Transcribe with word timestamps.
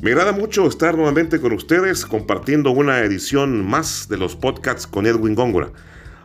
Me 0.00 0.12
agrada 0.12 0.30
mucho 0.30 0.68
estar 0.68 0.94
nuevamente 0.94 1.40
con 1.40 1.52
ustedes 1.52 2.06
compartiendo 2.06 2.70
una 2.70 3.00
edición 3.00 3.68
más 3.68 4.06
de 4.08 4.16
los 4.16 4.36
podcasts 4.36 4.86
con 4.86 5.06
Edwin 5.06 5.34
Góngora. 5.34 5.72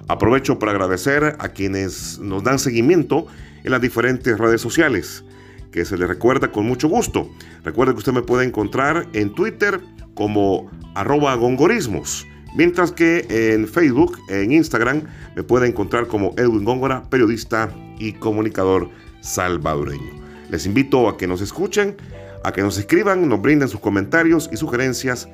Aprovecho 0.07 0.59
para 0.59 0.73
agradecer 0.73 1.35
a 1.39 1.49
quienes 1.49 2.19
nos 2.19 2.43
dan 2.43 2.59
seguimiento 2.59 3.25
en 3.63 3.71
las 3.71 3.81
diferentes 3.81 4.37
redes 4.37 4.61
sociales, 4.61 5.23
que 5.71 5.85
se 5.85 5.97
les 5.97 6.07
recuerda 6.07 6.51
con 6.51 6.67
mucho 6.67 6.87
gusto. 6.87 7.27
Recuerda 7.63 7.93
que 7.93 7.97
usted 7.97 8.13
me 8.13 8.21
puede 8.21 8.45
encontrar 8.45 9.07
en 9.13 9.33
Twitter 9.33 9.81
como 10.13 10.69
arroba 10.93 11.33
gongorismos, 11.33 12.27
mientras 12.55 12.91
que 12.91 13.25
en 13.27 13.67
Facebook, 13.67 14.19
en 14.29 14.51
Instagram, 14.51 15.01
me 15.35 15.41
puede 15.41 15.67
encontrar 15.67 16.05
como 16.05 16.35
Edwin 16.37 16.63
Góngora, 16.63 17.09
periodista 17.09 17.73
y 17.97 18.13
comunicador 18.13 18.91
salvadoreño. 19.21 20.21
Les 20.51 20.67
invito 20.67 21.09
a 21.09 21.17
que 21.17 21.25
nos 21.25 21.41
escuchen 21.41 21.97
a 22.43 22.51
que 22.51 22.61
nos 22.61 22.77
escriban, 22.77 23.27
nos 23.27 23.41
brinden 23.41 23.69
sus 23.69 23.79
comentarios 23.79 24.49
y 24.51 24.57
sugerencias 24.57 25.29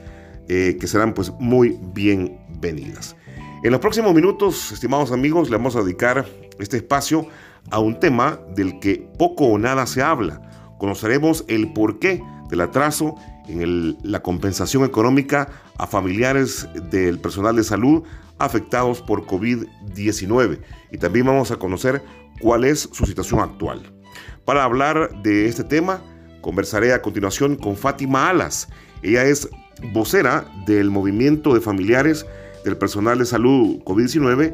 eh, 0.48 0.77
que 0.80 0.88
serán 0.88 1.13
pues 1.13 1.31
muy 1.40 1.80
bienvenidas. 1.94 3.16
En 3.63 3.72
los 3.72 3.81
próximos 3.81 4.13
minutos, 4.13 4.72
estimados 4.72 5.12
amigos, 5.12 5.50
le 5.50 5.58
vamos 5.58 5.76
a 5.76 5.81
dedicar 5.81 6.26
este 6.59 6.77
espacio 6.77 7.27
a 7.72 7.80
un 7.80 8.00
tema 8.00 8.40
del 8.55 8.80
que 8.80 9.08
poco 9.17 9.45
o 9.45 9.58
nada 9.58 9.86
se 9.86 10.02
habla. 10.02 10.41
Conoceremos 10.77 11.44
el 11.48 11.73
porqué 11.73 12.23
del 12.50 12.62
atraso 12.62 13.16
en 13.48 13.98
la 14.03 14.22
compensación 14.22 14.86
económica 14.86 15.50
a 15.78 15.88
familiares 15.88 16.67
del 16.89 17.20
personal 17.20 17.55
de 17.55 17.64
salud 17.64 18.03
afectados 18.38 19.02
por 19.02 19.26
COVID-19 19.26 20.62
y 20.91 20.98
también 20.98 21.26
vamos 21.26 21.52
a 21.52 21.58
conocer 21.58 22.02
cuál 22.39 22.64
es 22.64 22.89
su 22.91 23.05
situación 23.05 23.41
actual. 23.41 23.94
Para 24.45 24.64
hablar 24.64 25.22
de 25.22 25.48
este 25.48 25.64
tema, 25.64 26.02
Conversaré 26.42 26.94
a 26.94 27.02
continuación 27.02 27.56
con 27.56 27.76
Fátima 27.76 28.30
Alas. 28.30 28.70
Ella 29.02 29.26
es 29.26 29.50
vocera 29.94 30.45
del 30.66 30.90
movimiento 30.90 31.54
de 31.54 31.62
familiares 31.62 32.26
del 32.66 32.78
personal 32.78 33.20
de 33.20 33.26
salud 33.26 33.82
COVID-19 33.84 34.54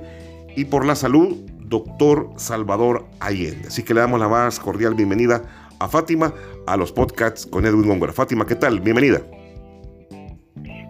y 0.55 0.65
por 0.65 0.85
la 0.85 0.95
salud, 0.95 1.37
doctor 1.59 2.31
Salvador 2.37 3.05
Allende. 3.19 3.67
Así 3.67 3.83
que 3.83 3.93
le 3.93 4.01
damos 4.01 4.19
la 4.19 4.27
más 4.27 4.59
cordial 4.59 4.93
bienvenida 4.93 5.43
a 5.79 5.87
Fátima 5.87 6.33
a 6.67 6.77
los 6.77 6.91
podcasts 6.91 7.45
con 7.45 7.65
Edwin 7.65 7.87
Góngora. 7.87 8.13
Fátima, 8.13 8.45
¿qué 8.45 8.55
tal? 8.55 8.79
Bienvenida. 8.79 9.21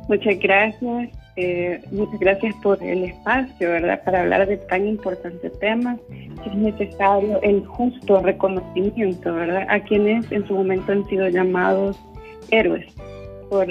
Muchas 0.08 0.38
gracias. 0.40 1.25
Eh, 1.38 1.82
muchas 1.92 2.20
gracias 2.20 2.56
por 2.64 2.82
el 2.82 3.04
espacio, 3.04 3.70
¿verdad? 3.70 4.02
Para 4.06 4.22
hablar 4.22 4.48
de 4.48 4.58
tan 4.58 4.88
importante 4.88 5.50
tema. 5.50 5.98
Es 6.46 6.56
necesario 6.56 7.42
el 7.42 7.66
justo 7.66 8.22
reconocimiento, 8.22 9.34
¿verdad? 9.34 9.66
A 9.70 9.80
quienes 9.82 10.32
en 10.32 10.48
su 10.48 10.56
momento 10.56 10.94
han 10.94 11.06
sido 11.08 11.28
llamados 11.28 12.00
héroes 12.52 12.86
por 13.50 13.68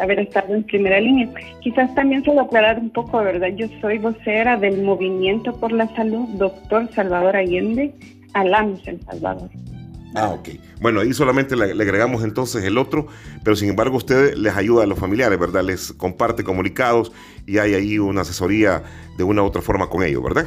haber 0.00 0.18
estado 0.18 0.54
en 0.54 0.64
primera 0.64 0.98
línea. 0.98 1.28
Quizás 1.60 1.94
también 1.94 2.24
solo 2.24 2.42
aclarar 2.42 2.78
un 2.78 2.90
poco, 2.90 3.18
¿verdad? 3.18 3.48
Yo 3.56 3.66
soy 3.80 3.98
vocera 3.98 4.56
del 4.56 4.82
Movimiento 4.82 5.52
por 5.54 5.72
la 5.72 5.86
Salud, 5.94 6.26
doctor 6.36 6.88
Salvador 6.92 7.36
Allende, 7.36 7.94
Alamos 8.32 8.86
El 8.86 9.00
Salvador. 9.02 9.50
Ah, 10.14 10.30
ok. 10.30 10.48
Bueno, 10.84 11.00
ahí 11.00 11.14
solamente 11.14 11.56
le, 11.56 11.82
agregamos 11.82 12.24
entonces 12.24 12.62
el 12.62 12.76
otro, 12.76 13.06
pero 13.42 13.56
sin 13.56 13.70
embargo 13.70 13.96
usted 13.96 14.34
les 14.34 14.54
ayuda 14.54 14.84
a 14.84 14.86
los 14.86 14.98
familiares, 14.98 15.38
¿verdad? 15.38 15.62
Les 15.62 15.94
comparte 15.94 16.44
comunicados 16.44 17.10
y 17.46 17.56
hay 17.56 17.72
ahí 17.72 17.98
una 17.98 18.20
asesoría 18.20 18.82
de 19.16 19.24
una 19.24 19.42
u 19.42 19.46
otra 19.46 19.62
forma 19.62 19.88
con 19.88 20.02
ellos, 20.02 20.22
¿verdad? 20.22 20.44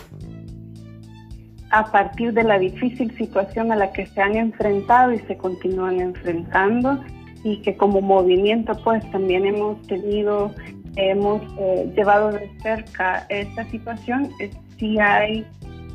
A 1.71 1.91
partir 1.91 2.33
de 2.33 2.43
la 2.43 2.59
difícil 2.59 3.17
situación 3.17 3.71
a 3.71 3.77
la 3.77 3.91
que 3.91 4.05
se 4.05 4.21
han 4.21 4.35
enfrentado 4.35 5.11
y 5.11 5.17
se 5.21 5.35
continúan 5.37 6.01
enfrentando 6.01 7.03
y 7.43 7.59
que 7.63 7.75
como 7.75 7.99
movimiento 7.99 8.73
pues 8.83 9.09
también 9.09 9.43
hemos 9.43 9.81
tenido, 9.87 10.53
hemos 10.97 11.41
eh, 11.57 11.91
llevado 11.95 12.31
de 12.33 12.47
cerca 12.61 13.25
esta 13.29 13.67
situación, 13.71 14.29
sí 14.77 14.99
hay 14.99 15.47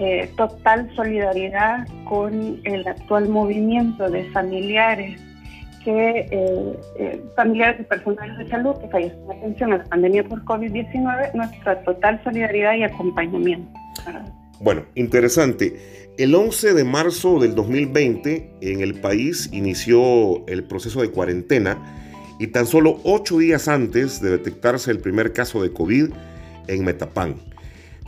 eh, 0.03 0.29
total 0.37 0.91
solidaridad 0.97 1.87
con 2.09 2.61
el 2.65 2.87
actual 2.89 3.29
movimiento 3.29 4.11
de 4.11 4.25
familiares 4.31 5.21
que 5.85 6.27
eh, 6.31 6.81
eh, 6.99 7.23
familiares 7.37 7.81
y 7.81 7.85
personal 7.85 8.37
de 8.37 8.49
salud 8.49 8.75
que 8.81 8.89
fallecen 8.89 9.21
en 9.31 9.39
atención 9.39 9.73
a 9.73 9.79
la 9.79 9.85
pandemia 9.85 10.25
por 10.25 10.45
COVID-19, 10.45 11.35
nuestra 11.35 11.85
total 11.85 12.21
solidaridad 12.25 12.75
y 12.75 12.83
acompañamiento. 12.83 13.73
Bueno, 14.61 14.83
interesante. 14.97 15.77
El 16.19 16.35
11 16.35 16.75
de 16.75 16.83
marzo 16.83 17.39
del 17.39 17.55
2020 17.55 18.55
en 18.61 18.81
el 18.81 18.95
país 19.01 19.51
inició 19.53 20.45
el 20.49 20.65
proceso 20.65 21.01
de 21.01 21.11
cuarentena 21.11 21.79
y 22.41 22.49
tan 22.49 22.67
solo 22.67 22.99
ocho 23.05 23.39
días 23.39 23.69
antes 23.69 24.21
de 24.21 24.31
detectarse 24.31 24.91
el 24.91 24.99
primer 24.99 25.33
caso 25.33 25.63
de 25.63 25.73
COVID 25.73 26.11
en 26.67 26.85
Metapán. 26.85 27.52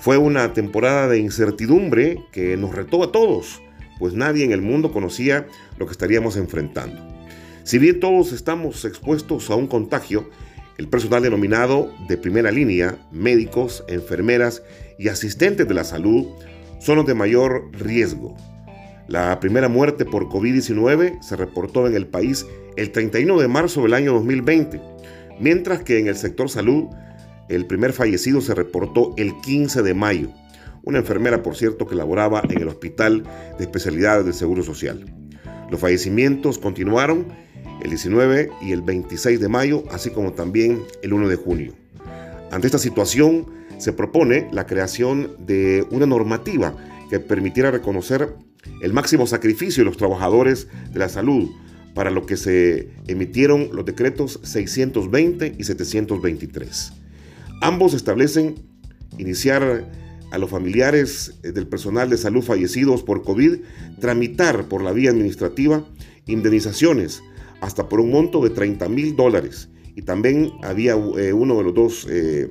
Fue 0.05 0.19
una 0.19 0.53
temporada 0.53 1.09
de 1.09 1.19
incertidumbre 1.19 2.23
que 2.31 2.59
nos 2.59 2.75
retó 2.75 3.03
a 3.03 3.11
todos, 3.11 3.63
pues 3.99 4.13
nadie 4.13 4.45
en 4.45 4.53
el 4.53 4.61
mundo 4.61 4.93
conocía 4.93 5.47
lo 5.79 5.87
que 5.87 5.93
estaríamos 5.93 6.37
enfrentando. 6.37 7.01
Si 7.63 7.79
bien 7.79 8.01
todos 8.01 8.33
estamos 8.33 8.85
expuestos 8.85 9.49
a 9.49 9.55
un 9.55 9.67
contagio, 9.67 10.29
el 10.77 10.89
personal 10.89 11.23
denominado 11.23 11.91
de 12.07 12.19
primera 12.19 12.51
línea, 12.51 12.99
médicos, 13.13 13.83
enfermeras 13.89 14.63
y 14.99 15.09
asistentes 15.09 15.67
de 15.67 15.73
la 15.73 15.85
salud, 15.85 16.27
son 16.81 16.97
los 16.97 17.07
de 17.07 17.15
mayor 17.15 17.71
riesgo. 17.73 18.37
La 19.09 19.41
primera 19.41 19.71
muerte 19.71 20.05
por 20.05 20.29
COVID-19 20.29 21.23
se 21.23 21.35
reportó 21.35 21.87
en 21.87 21.95
el 21.95 22.07
país 22.07 22.45
el 22.77 22.93
31 22.93 23.41
de 23.41 23.49
marzo 23.49 23.81
del 23.81 23.95
año 23.95 24.13
2020, 24.13 24.83
mientras 25.41 25.83
que 25.83 25.99
en 25.99 26.09
el 26.09 26.17
sector 26.17 26.51
salud 26.51 26.89
el 27.49 27.67
primer 27.67 27.93
fallecido 27.93 28.41
se 28.41 28.55
reportó 28.55 29.15
el 29.17 29.39
15 29.41 29.83
de 29.83 29.95
mayo. 29.95 30.31
Una 30.83 30.99
enfermera, 30.99 31.43
por 31.43 31.57
cierto, 31.57 31.87
que 31.87 31.95
laboraba 31.95 32.43
en 32.49 32.61
el 32.61 32.69
Hospital 32.69 33.25
de 33.59 33.65
Especialidades 33.65 34.25
del 34.25 34.35
Seguro 34.35 34.63
Social. 34.63 35.05
Los 35.71 35.81
fallecimientos 35.81 36.59
continuaron 36.59 37.27
el 37.83 37.91
19 37.91 38.51
y 38.63 38.73
el 38.73 38.83
26 38.83 39.41
de 39.41 39.49
mayo, 39.49 39.85
así 39.91 40.11
como 40.11 40.33
también 40.33 40.83
el 41.03 41.13
1 41.13 41.29
de 41.29 41.37
junio. 41.37 41.75
Ante 42.51 42.67
esta 42.67 42.79
situación, 42.79 43.47
se 43.79 43.93
propone 43.93 44.49
la 44.53 44.67
creación 44.67 45.33
de 45.39 45.87
una 45.91 46.07
normativa 46.07 46.77
que 47.11 47.19
permitiera 47.19 47.71
reconocer 47.71 48.35
el 48.81 48.93
máximo 48.93 49.27
sacrificio 49.27 49.83
de 49.83 49.87
los 49.87 49.97
trabajadores 49.97 50.69
de 50.93 50.99
la 50.99 51.09
salud, 51.09 51.51
para 51.95 52.11
lo 52.11 52.27
que 52.27 52.37
se 52.37 52.91
emitieron 53.07 53.71
los 53.73 53.85
decretos 53.85 54.41
620 54.43 55.55
y 55.57 55.65
723. 55.65 57.04
Ambos 57.65 57.95
establecen 57.95 58.57
iniciar 59.17 59.91
a 60.31 60.37
los 60.37 60.51
familiares 60.51 61.33
eh, 61.43 61.51
del 61.51 61.67
personal 61.67 62.11
de 62.11 62.19
salud 62.19 62.43
fallecidos 62.43 63.03
por 63.03 63.23
COVID 63.23 63.57
tramitar 64.01 64.69
por 64.69 64.83
la 64.83 64.93
vía 64.93 65.09
administrativa 65.09 65.83
indemnizaciones 66.27 67.23
hasta 67.63 67.89
por 67.89 68.01
un 68.01 68.11
monto 68.11 68.43
de 68.43 68.51
30 68.51 68.87
mil 68.91 69.17
dólares. 69.17 69.71
Y 69.97 70.03
también 70.03 70.53
había 70.63 70.93
eh, 70.93 71.33
uno 71.33 71.57
de 71.57 71.63
los 71.63 71.73
dos 71.73 72.07
eh, 72.11 72.51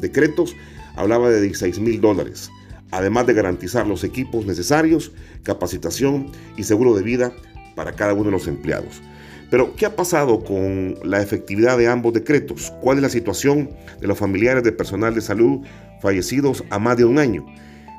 decretos, 0.00 0.56
hablaba 0.94 1.28
de 1.28 1.42
16 1.42 1.78
mil 1.80 2.00
dólares, 2.00 2.48
además 2.92 3.26
de 3.26 3.34
garantizar 3.34 3.86
los 3.86 4.02
equipos 4.02 4.46
necesarios, 4.46 5.12
capacitación 5.42 6.30
y 6.56 6.62
seguro 6.62 6.96
de 6.96 7.02
vida 7.02 7.34
para 7.74 7.92
cada 7.92 8.14
uno 8.14 8.24
de 8.24 8.30
los 8.30 8.48
empleados. 8.48 9.02
Pero, 9.50 9.76
¿qué 9.76 9.86
ha 9.86 9.94
pasado 9.94 10.42
con 10.42 10.96
la 11.04 11.22
efectividad 11.22 11.78
de 11.78 11.88
ambos 11.88 12.12
decretos? 12.12 12.72
¿Cuál 12.80 12.98
es 12.98 13.02
la 13.02 13.08
situación 13.08 13.70
de 14.00 14.06
los 14.06 14.18
familiares 14.18 14.64
de 14.64 14.72
personal 14.72 15.14
de 15.14 15.20
salud 15.20 15.60
fallecidos 16.00 16.64
a 16.70 16.78
más 16.78 16.96
de 16.96 17.04
un 17.04 17.18
año? 17.18 17.46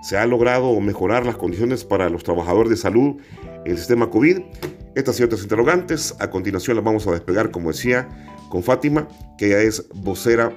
¿Se 0.03 0.17
ha 0.17 0.25
logrado 0.25 0.79
mejorar 0.79 1.25
las 1.25 1.37
condiciones 1.37 1.83
para 1.83 2.09
los 2.09 2.23
trabajadores 2.23 2.69
de 2.69 2.77
salud 2.77 3.17
en 3.65 3.71
el 3.71 3.77
sistema 3.77 4.09
COVID? 4.09 4.39
Estas 4.95 5.19
y 5.19 5.23
otras 5.23 5.43
interrogantes, 5.43 6.15
a 6.19 6.29
continuación 6.29 6.75
las 6.75 6.85
vamos 6.85 7.07
a 7.07 7.11
despegar, 7.11 7.51
como 7.51 7.71
decía, 7.71 8.09
con 8.49 8.63
Fátima, 8.63 9.07
que 9.37 9.47
ella 9.47 9.61
es 9.61 9.87
vocera 9.93 10.53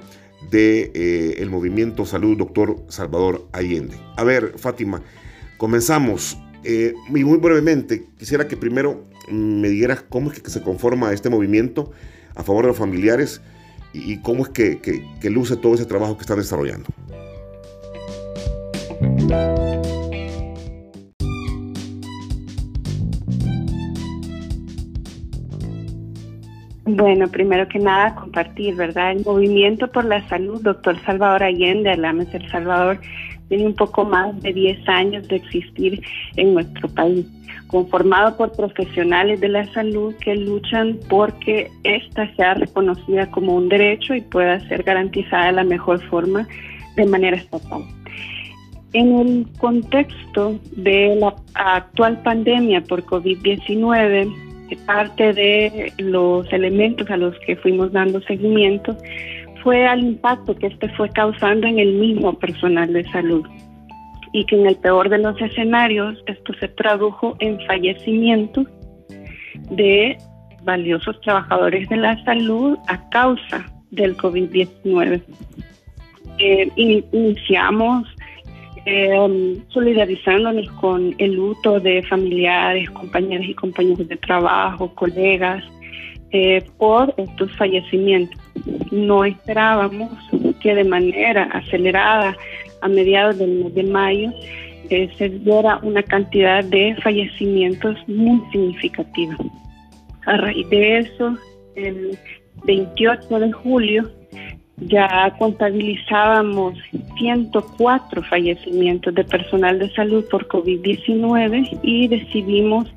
del 0.49 0.91
de, 0.91 1.35
eh, 1.37 1.45
movimiento 1.45 2.05
Salud 2.05 2.37
Doctor 2.37 2.77
Salvador 2.89 3.47
Allende. 3.51 3.95
A 4.17 4.23
ver, 4.23 4.53
Fátima, 4.57 5.01
comenzamos. 5.57 6.37
Eh, 6.63 6.93
muy 7.09 7.23
brevemente, 7.23 8.07
quisiera 8.17 8.47
que 8.47 8.55
primero 8.55 9.10
me 9.31 9.69
dijeras 9.69 10.03
cómo 10.07 10.31
es 10.31 10.41
que 10.41 10.49
se 10.49 10.61
conforma 10.61 11.13
este 11.13 11.29
movimiento 11.29 11.91
a 12.35 12.43
favor 12.43 12.63
de 12.63 12.69
los 12.69 12.77
familiares 12.77 13.41
y, 13.93 14.17
cómo 14.21 14.43
es 14.43 14.49
que, 14.49 14.79
que, 14.79 15.29
luce 15.29 15.57
todo 15.57 15.73
ese 15.73 15.85
trabajo 15.85 16.15
que 16.15 16.21
están 16.21 16.37
desarrollando. 16.37 16.87
Bueno, 26.85 27.27
primero 27.29 27.67
que 27.67 27.79
nada, 27.79 28.15
compartir, 28.15 28.75
¿verdad? 28.75 29.11
El 29.11 29.23
movimiento 29.25 29.91
por 29.91 30.05
la 30.05 30.27
salud, 30.27 30.61
doctor 30.61 30.99
Salvador 31.05 31.43
Allende, 31.43 31.91
Alames 31.91 32.33
El 32.33 32.49
Salvador, 32.49 32.99
tiene 33.51 33.65
un 33.65 33.75
poco 33.75 34.05
más 34.05 34.41
de 34.41 34.53
10 34.53 34.87
años 34.87 35.27
de 35.27 35.35
existir 35.35 36.01
en 36.37 36.53
nuestro 36.53 36.87
país, 36.89 37.25
conformado 37.71 38.35
por 38.37 38.51
profesionales 38.51 39.39
de 39.39 39.47
la 39.49 39.65
salud 39.73 40.13
que 40.15 40.35
luchan 40.35 40.99
porque 41.09 41.71
ésta 41.83 42.29
sea 42.35 42.53
reconocida 42.53 43.31
como 43.31 43.55
un 43.55 43.69
derecho 43.69 44.13
y 44.13 44.21
pueda 44.21 44.59
ser 44.67 44.83
garantizada 44.83 45.47
de 45.47 45.51
la 45.53 45.63
mejor 45.63 46.01
forma 46.09 46.47
de 46.95 47.05
manera 47.05 47.37
estatal. 47.37 47.81
En 48.93 49.17
el 49.17 49.47
contexto 49.57 50.59
de 50.75 51.15
la 51.15 51.33
actual 51.55 52.21
pandemia 52.23 52.81
por 52.81 53.03
COVID-19, 53.05 54.51
parte 54.85 55.33
de 55.33 55.93
los 55.97 56.51
elementos 56.53 57.09
a 57.09 57.17
los 57.17 57.37
que 57.39 57.55
fuimos 57.57 57.91
dando 57.91 58.21
seguimiento 58.21 58.95
fue 59.63 59.85
al 59.85 60.03
impacto 60.03 60.55
que 60.55 60.67
este 60.67 60.89
fue 60.89 61.09
causando 61.09 61.67
en 61.67 61.79
el 61.79 61.93
mismo 61.93 62.33
personal 62.33 62.91
de 62.93 63.03
salud 63.11 63.45
y 64.33 64.45
que 64.45 64.55
en 64.55 64.67
el 64.67 64.75
peor 64.77 65.09
de 65.09 65.17
los 65.17 65.39
escenarios 65.41 66.21
esto 66.27 66.53
se 66.59 66.67
tradujo 66.69 67.35
en 67.39 67.59
fallecimientos 67.65 68.65
de 69.69 70.17
valiosos 70.63 71.19
trabajadores 71.21 71.89
de 71.89 71.97
la 71.97 72.23
salud 72.23 72.77
a 72.87 73.09
causa 73.09 73.65
del 73.91 74.15
COVID-19. 74.17 75.21
Eh, 76.37 76.71
iniciamos 76.75 78.07
eh, 78.85 79.61
solidarizándonos 79.69 80.69
con 80.73 81.13
el 81.17 81.33
luto 81.33 81.79
de 81.79 82.01
familiares, 82.03 82.89
compañeros 82.91 83.47
y 83.47 83.53
compañeros 83.53 84.07
de 84.07 84.17
trabajo, 84.17 84.93
colegas, 84.95 85.63
eh, 86.31 86.63
por 86.77 87.13
estos 87.17 87.55
fallecimientos. 87.57 88.39
No 88.91 89.25
esperábamos 89.25 90.11
que 90.61 90.73
de 90.73 90.83
manera 90.83 91.43
acelerada 91.43 92.35
a 92.81 92.87
mediados 92.87 93.37
del 93.37 93.63
mes 93.63 93.73
de 93.73 93.83
mayo 93.83 94.31
eh, 94.89 95.09
se 95.17 95.29
diera 95.29 95.79
una 95.83 96.03
cantidad 96.03 96.63
de 96.63 96.95
fallecimientos 97.01 97.97
muy 98.07 98.41
significativa. 98.51 99.35
A 100.25 100.37
raíz 100.37 100.69
de 100.69 100.99
eso, 100.99 101.37
el 101.75 102.17
28 102.65 103.39
de 103.39 103.51
julio 103.51 104.11
ya 104.77 105.33
contabilizábamos 105.37 106.77
104 107.17 108.23
fallecimientos 108.23 109.13
de 109.13 109.23
personal 109.23 109.79
de 109.79 109.89
salud 109.91 110.25
por 110.29 110.47
COVID-19 110.47 111.79
y 111.83 112.07
decidimos 112.07 112.87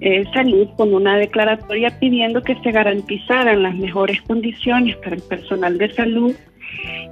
eh, 0.00 0.24
salir 0.32 0.68
con 0.76 0.94
una 0.94 1.18
declaratoria 1.18 1.98
pidiendo 1.98 2.42
que 2.42 2.56
se 2.62 2.72
garantizaran 2.72 3.62
las 3.62 3.74
mejores 3.74 4.20
condiciones 4.22 4.96
para 4.96 5.16
el 5.16 5.22
personal 5.22 5.76
de 5.78 5.92
salud 5.92 6.34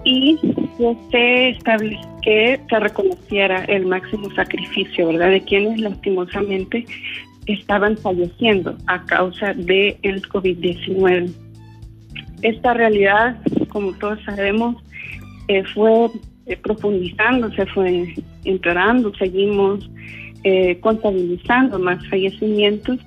y 0.05 0.39
estableciera 0.79 2.15
que 2.23 2.61
se 2.69 2.81
reconociera 2.81 3.65
el 3.65 3.87
máximo 3.87 4.31
sacrificio, 4.35 5.09
¿verdad?, 5.09 5.31
de 5.31 5.43
quienes 5.43 5.81
lastimosamente 5.81 6.87
estaban 7.47 7.99
falleciendo 7.99 8.77
a 8.87 9.05
causa 9.05 9.53
del 9.53 9.97
el 10.03 10.23
COVID-19. 10.23 11.31
Esta 12.43 12.75
realidad 12.75 13.37
como 13.75 13.93
todos 13.95 14.21
sabemos, 14.25 14.77
eh, 15.49 15.65
fue 15.75 16.09
eh, 16.47 16.57
profundizándose, 16.57 17.67
fue 17.67 18.15
empeorando, 18.45 19.13
seguimos 19.17 19.91
eh, 20.45 20.79
contabilizando 20.81 21.79
más 21.81 21.99
fallecimientos 22.09 23.01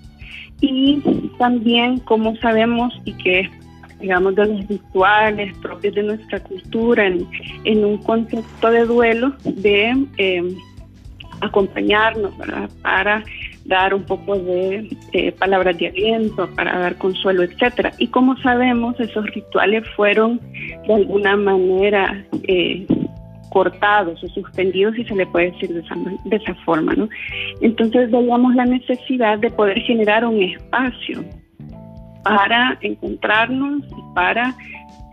y 0.59 1.01
también, 1.39 1.99
como 1.99 2.35
sabemos, 2.37 2.93
y 3.05 3.13
que 3.13 3.49
digamos, 3.99 4.35
de 4.35 4.45
los 4.45 4.67
rituales 4.67 5.55
propios 5.57 5.95
de 5.95 6.03
nuestra 6.03 6.39
cultura 6.39 7.07
en, 7.07 7.85
un 7.85 7.97
contexto 7.97 8.71
de 8.71 8.85
duelo, 8.85 9.33
de 9.43 10.05
acompañarnos 11.41 12.33
para 12.81 13.23
dar 13.67 13.93
un 13.93 14.03
poco 14.03 14.37
de 14.37 14.89
eh, 15.11 15.31
palabras 15.33 15.77
de 15.77 15.87
aliento, 15.87 16.49
para 16.55 16.79
dar 16.79 16.97
consuelo, 16.97 17.43
etcétera. 17.43 17.91
Y 17.97 18.07
como 18.07 18.37
sabemos, 18.37 18.99
esos 18.99 19.25
rituales 19.27 19.83
fueron 19.95 20.39
de 20.87 20.93
alguna 20.93 21.35
manera 21.35 22.25
eh, 22.43 22.87
cortados 23.49 24.23
o 24.23 24.27
suspendidos, 24.29 24.95
si 24.95 25.03
se 25.03 25.15
le 25.15 25.27
puede 25.27 25.51
decir 25.51 25.73
de 25.73 25.81
esa, 25.81 25.95
de 25.95 26.35
esa 26.35 26.55
forma, 26.65 26.93
¿no? 26.93 27.09
Entonces 27.61 28.09
veíamos 28.09 28.55
la 28.55 28.65
necesidad 28.65 29.37
de 29.37 29.51
poder 29.51 29.79
generar 29.81 30.25
un 30.25 30.41
espacio 30.41 31.23
para 32.27 32.77
encontrarnos 32.81 33.83
y 33.85 34.13
para 34.15 34.55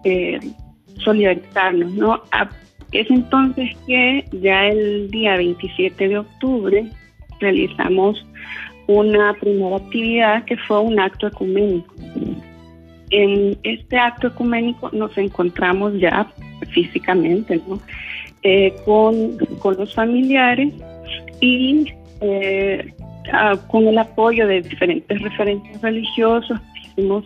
eh, 0.04 0.40
solidarizarnos, 0.98 1.92
¿no? 1.92 2.22
es 2.92 3.10
entonces 3.10 3.70
que 3.86 4.24
ya 4.40 4.66
el 4.66 5.10
día 5.10 5.36
27 5.36 6.08
de 6.08 6.18
octubre 6.18 6.86
realizamos 7.40 8.24
una 8.86 9.34
primera 9.34 9.76
actividad 9.76 10.44
que 10.44 10.56
fue 10.56 10.80
un 10.80 11.00
acto 11.00 11.26
ecuménico. 11.26 11.94
En 13.10 13.58
este 13.62 13.98
acto 13.98 14.28
ecuménico 14.28 14.90
nos 14.92 15.16
encontramos 15.18 15.94
ya 15.98 16.26
físicamente 16.70 17.60
eh, 18.42 18.74
con, 18.84 19.36
los 19.76 19.94
familiares 19.94 20.72
y 21.40 21.86
eh, 22.20 22.94
con 23.68 23.88
el 23.88 23.98
apoyo 23.98 24.46
de 24.46 24.62
diferentes 24.62 25.20
referentes 25.20 25.80
religiosos 25.80 26.60
hicimos 26.96 27.24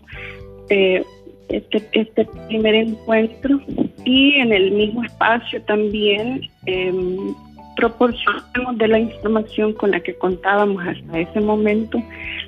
eh, 0.71 1.05
este, 1.49 1.89
este 1.93 2.25
primer 2.49 2.75
encuentro. 2.75 3.61
Y 4.05 4.35
en 4.35 4.53
el 4.53 4.71
mismo 4.73 5.05
espacio 5.05 5.61
también 5.63 6.49
em, 6.67 7.35
proporcionamos 7.77 8.79
de 8.79 8.89
la 8.89 8.99
información 8.99 9.73
con 9.75 9.91
la 9.91 10.01
que 10.01 10.15
contábamos 10.17 10.83
hasta 10.87 11.19
ese 11.19 11.41
momento, 11.41 12.03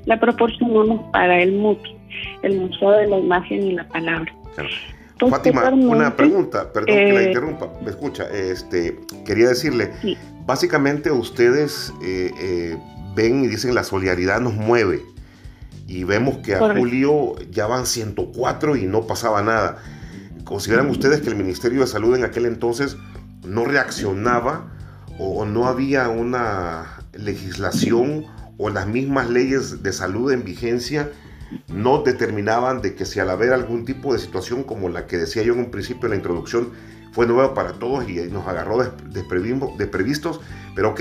la 0.07 0.19
proporcionamos 0.19 1.03
para 1.13 1.41
el 1.41 1.53
MUPI, 1.53 1.97
el 2.43 2.59
Museo 2.59 2.91
de 2.93 3.07
la 3.07 3.19
Imagen 3.19 3.63
y 3.63 3.73
la 3.73 3.87
Palabra. 3.89 4.33
Fátima, 5.29 5.69
una 5.69 6.17
pregunta, 6.17 6.73
perdón 6.73 6.97
que 6.97 7.13
la 7.13 7.23
eh, 7.23 7.27
interrumpa, 7.27 7.71
me 7.85 7.91
escucha, 7.91 8.25
este, 8.31 8.99
quería 9.27 9.49
decirle, 9.49 9.91
básicamente 10.47 11.11
ustedes 11.11 11.93
eh, 12.03 12.31
eh, 12.41 12.77
ven 13.15 13.45
y 13.45 13.49
dicen 13.49 13.75
la 13.75 13.85
solidaridad 13.85 14.41
nos 14.41 14.55
mueve 14.55 15.03
y 15.91 16.05
vemos 16.05 16.39
que 16.39 16.55
a 16.55 16.73
julio 16.73 17.35
ya 17.51 17.67
van 17.67 17.85
104 17.85 18.77
y 18.77 18.87
no 18.87 19.09
pasaba 19.09 19.43
nada. 19.43 19.79
¿Consideran 20.45 20.89
ustedes 20.89 21.21
que 21.21 21.31
el 21.31 21.35
Ministerio 21.35 21.81
de 21.81 21.89
Salud 21.89 22.15
en 22.15 22.23
aquel 22.23 22.47
entonces 22.47 22.97
no 23.45 23.65
reaccionaba 23.65 24.71
o, 25.19 25.45
no 25.45 25.67
había 25.67 26.09
una 26.09 27.03
legislación 27.13 28.27
o 28.57 28.71
las 28.71 28.87
mismas 28.87 29.31
leyes 29.31 29.83
de 29.83 29.93
salud 29.93 30.31
en 30.31 30.45
vigencia 30.45 31.11
no 31.67 32.03
determinaban 32.05 32.83
de 32.83 32.95
que 32.95 33.05
si 33.05 33.19
al 33.19 33.29
haber 33.29 33.53
algún 33.53 33.85
tipo 33.85 34.13
de 34.13 34.21
situación 34.21 34.63
como 34.63 34.89
la 34.89 35.09
que 35.09 35.19
decía 35.19 35.43
yo 35.43 35.55
en 35.55 35.59
un 35.59 35.71
principio 35.73 36.07
en 36.07 36.11
la 36.11 36.17
introducción 36.17 36.71
fue 37.11 37.27
nueva 37.27 37.53
para 37.53 37.73
todos 37.73 38.09
y 38.09 38.15
nos 38.31 38.47
agarró 38.47 38.79
desprevistos, 38.79 40.41
pero 40.77 40.91
ok, 40.91 41.01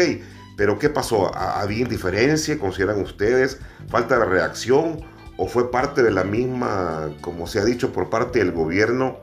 pero 0.59 0.77
¿qué 0.77 0.89
pasó? 0.89 1.33
¿Había 1.33 1.79
indiferencia? 1.79 2.59
¿Consideran 2.59 2.99
ustedes 2.99 3.61
falta 3.87 4.19
de 4.19 4.25
reacción? 4.25 4.99
¿O 5.37 5.47
fue 5.47 5.71
parte 5.71 6.03
de 6.03 6.11
la 6.11 6.25
misma, 6.25 7.11
como 7.21 7.47
se 7.47 7.59
ha 7.59 7.63
dicho 7.63 7.93
por 7.93 8.09
parte 8.09 8.39
del 8.39 8.51
gobierno, 8.51 9.19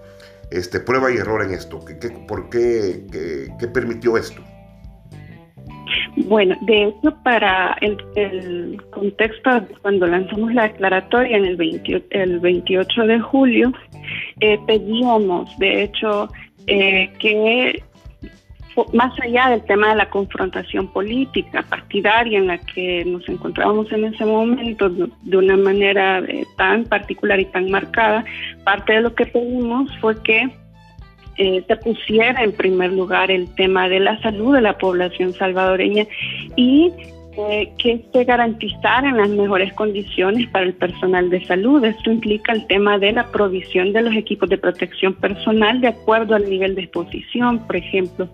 este, 0.50 0.80
prueba 0.80 1.12
y 1.12 1.18
error 1.18 1.44
en 1.44 1.50
esto? 1.50 1.84
¿Qué, 1.84 2.08
por 2.26 2.48
qué, 2.48 3.04
permitió 3.74 4.16
esto? 4.16 4.40
Bueno, 6.24 6.56
de 6.62 6.84
hecho, 6.84 7.14
para 7.22 7.76
el, 7.82 8.82
contexto, 8.90 9.50
cuando 9.82 10.06
lanzamos 10.06 10.54
la 10.54 10.62
declaratoria 10.62 11.36
en 11.36 11.44
el, 11.44 11.56
28, 12.40 13.02
de 13.02 13.20
julio, 13.20 13.74
eh, 14.40 14.58
pedíamos, 14.66 15.54
de 15.58 15.82
hecho, 15.82 16.30
eh, 16.66 17.12
que 17.18 17.82
más 18.92 19.18
allá 19.20 19.50
del 19.50 19.62
tema 19.64 19.90
de 19.90 19.96
la 19.96 20.10
confrontación 20.10 20.88
política 20.88 21.64
partidaria 21.68 22.38
en 22.38 22.48
la 22.48 22.58
que 22.58 23.04
nos 23.04 23.28
encontrábamos 23.28 23.90
en 23.92 24.04
ese 24.06 24.24
momento 24.24 24.88
de 24.88 25.36
una 25.36 25.56
manera 25.56 26.18
eh, 26.20 26.44
tan 26.56 26.84
particular 26.84 27.40
y 27.40 27.46
tan 27.46 27.70
marcada, 27.70 28.24
parte 28.64 28.94
de 28.94 29.00
lo 29.00 29.14
que 29.14 29.26
pedimos 29.26 29.90
fue 29.98 30.22
que 30.22 30.50
eh, 31.38 31.64
se 31.66 31.76
pusiera 31.76 32.42
en 32.42 32.52
primer 32.52 32.92
lugar 32.92 33.30
el 33.30 33.54
tema 33.56 33.88
de 33.88 34.00
la 34.00 34.20
salud 34.22 34.54
de 34.54 34.62
la 34.62 34.78
población 34.78 35.32
salvadoreña 35.34 36.06
y 36.56 36.92
eh, 37.38 37.70
que 37.76 38.02
se 38.12 38.24
garantizaran 38.24 39.16
las 39.16 39.28
mejores 39.28 39.72
condiciones 39.74 40.48
para 40.48 40.64
el 40.64 40.74
personal 40.74 41.28
de 41.28 41.44
salud. 41.44 41.84
Esto 41.84 42.10
implica 42.10 42.52
el 42.52 42.66
tema 42.66 42.98
de 42.98 43.12
la 43.12 43.26
provisión 43.26 43.92
de 43.92 44.02
los 44.02 44.14
equipos 44.14 44.48
de 44.48 44.56
protección 44.56 45.12
personal 45.12 45.80
de 45.80 45.88
acuerdo 45.88 46.34
al 46.34 46.48
nivel 46.48 46.74
de 46.74 46.82
exposición, 46.82 47.58
por 47.66 47.76
ejemplo. 47.76 48.28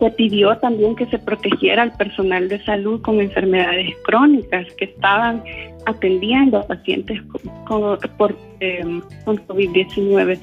Se 0.00 0.10
pidió 0.10 0.56
también 0.58 0.96
que 0.96 1.06
se 1.06 1.18
protegiera 1.18 1.82
al 1.82 1.92
personal 1.96 2.48
de 2.48 2.62
salud 2.64 3.00
con 3.02 3.20
enfermedades 3.20 3.94
crónicas 4.04 4.66
que 4.76 4.86
estaban 4.86 5.44
atendiendo 5.86 6.58
a 6.58 6.66
pacientes 6.66 7.22
con, 7.66 7.98
por, 8.18 8.36
eh, 8.58 8.84
con 9.24 9.46
COVID-19. 9.46 10.40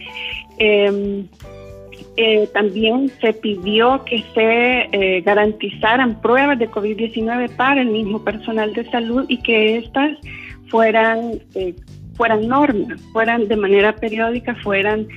Eh, 0.59 1.25
también 2.51 3.12
se 3.21 3.31
pidió 3.31 4.03
que 4.03 4.24
se 4.33 4.89
eh, 4.91 5.21
garantizaran 5.21 6.19
pruebas 6.19 6.57
de 6.57 6.67
COVID-19 6.67 7.55
para 7.55 7.81
el 7.81 7.89
mismo 7.89 8.24
personal 8.24 8.74
de 8.74 8.89
salud 8.89 9.25
y 9.27 9.38
que 9.43 9.77
éstas 9.77 10.17
fueran, 10.69 11.33
eh, 11.53 11.75
fueran 12.15 12.47
normas, 12.47 13.00
fueran 13.13 13.47
de 13.47 13.55
manera 13.55 13.95
periódica, 13.95 14.55
fueran 14.55 15.07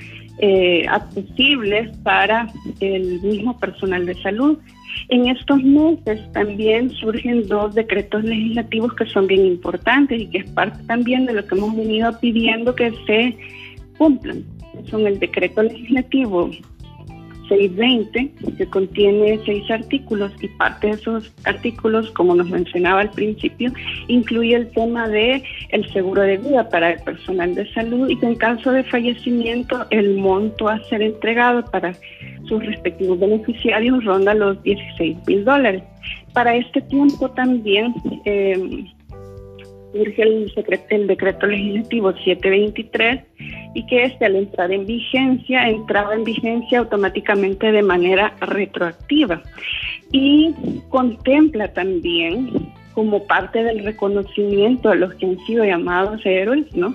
accesibles 0.89 1.95
para 1.99 2.47
el 2.81 3.21
mismo 3.21 3.59
personal 3.59 4.07
de 4.07 4.15
salud. 4.23 4.59
En 5.09 5.29
estos 5.29 5.63
meses 5.63 6.21
también 6.33 6.91
surgen 6.93 7.47
dos 7.47 7.75
decretos 7.75 8.25
legislativos 8.25 8.95
que 8.95 9.05
son 9.07 9.27
bien 9.27 9.45
importantes 9.45 10.19
y 10.19 10.27
que 10.29 10.39
es 10.39 10.51
parte 10.53 10.83
también 10.85 11.27
de 11.27 11.35
lo 11.35 11.47
que 11.47 11.55
hemos 11.57 11.77
venido 11.77 12.19
pidiendo 12.21 12.75
que 12.75 12.91
se 13.07 13.37
cumplan. 13.99 14.43
Son 14.87 15.07
el 15.07 15.19
decreto 15.19 15.63
legislativo 15.63 16.51
620, 17.51 18.33
que 18.57 18.67
contiene 18.67 19.41
seis 19.45 19.69
artículos 19.71 20.33
y 20.41 20.49
parte 20.49 20.87
de 20.87 20.93
esos 20.95 21.33
artículos, 21.45 22.11
como 22.13 22.35
nos 22.35 22.49
mencionaba 22.49 23.01
al 23.01 23.11
principio, 23.11 23.73
incluye 24.07 24.55
el 24.55 24.71
tema 24.71 25.09
de 25.09 25.43
el 25.71 25.93
seguro 25.93 26.23
de 26.23 26.39
vida 26.39 26.69
para 26.69 26.93
el 26.93 27.01
personal 27.03 27.55
de 27.55 27.71
salud 27.73 28.09
y 28.09 28.17
que 28.17 28.27
en 28.27 28.37
caso 28.37 28.71
de 28.71 28.85
fallecimiento 28.85 29.85
el 29.91 30.17
monto 30.17 30.69
a 30.69 30.83
ser 30.85 31.03
entregado 31.03 31.65
para 31.65 31.93
sus 32.45 32.65
respectivos 32.65 33.19
beneficiarios 33.19 34.05
ronda 34.05 34.33
los 34.33 34.63
16 34.63 35.17
mil 35.27 35.45
dólares. 35.45 35.83
Para 36.33 36.55
este 36.55 36.81
tiempo 36.83 37.31
también 37.31 37.95
eh, 38.25 38.87
surge 39.93 40.23
el, 40.23 40.53
el 40.91 41.07
decreto 41.07 41.47
legislativo 41.47 42.13
723 42.13 43.21
y 43.75 43.87
que 43.87 44.05
este 44.05 44.25
al 44.27 44.37
entrar 44.37 44.73
en 44.73 44.87
vigencia 44.87 45.69
entraba 45.69 46.15
en 46.15 46.25
vigencia 46.25 46.81
automáticamente 46.81 47.73
de 47.73 47.83
manera 47.83 48.35
retroactiva 48.41 49.43
y 50.13 50.55
contempla 50.89 51.73
también 51.73 52.73
como 52.95 53.25
parte 53.27 53.63
del 53.63 53.85
reconocimiento 53.85 54.91
a 54.91 54.95
los 54.95 55.15
que 55.15 55.27
han 55.27 55.39
sido 55.47 55.65
llamados 55.65 56.21
héroes, 56.25 56.67
¿no? 56.75 56.95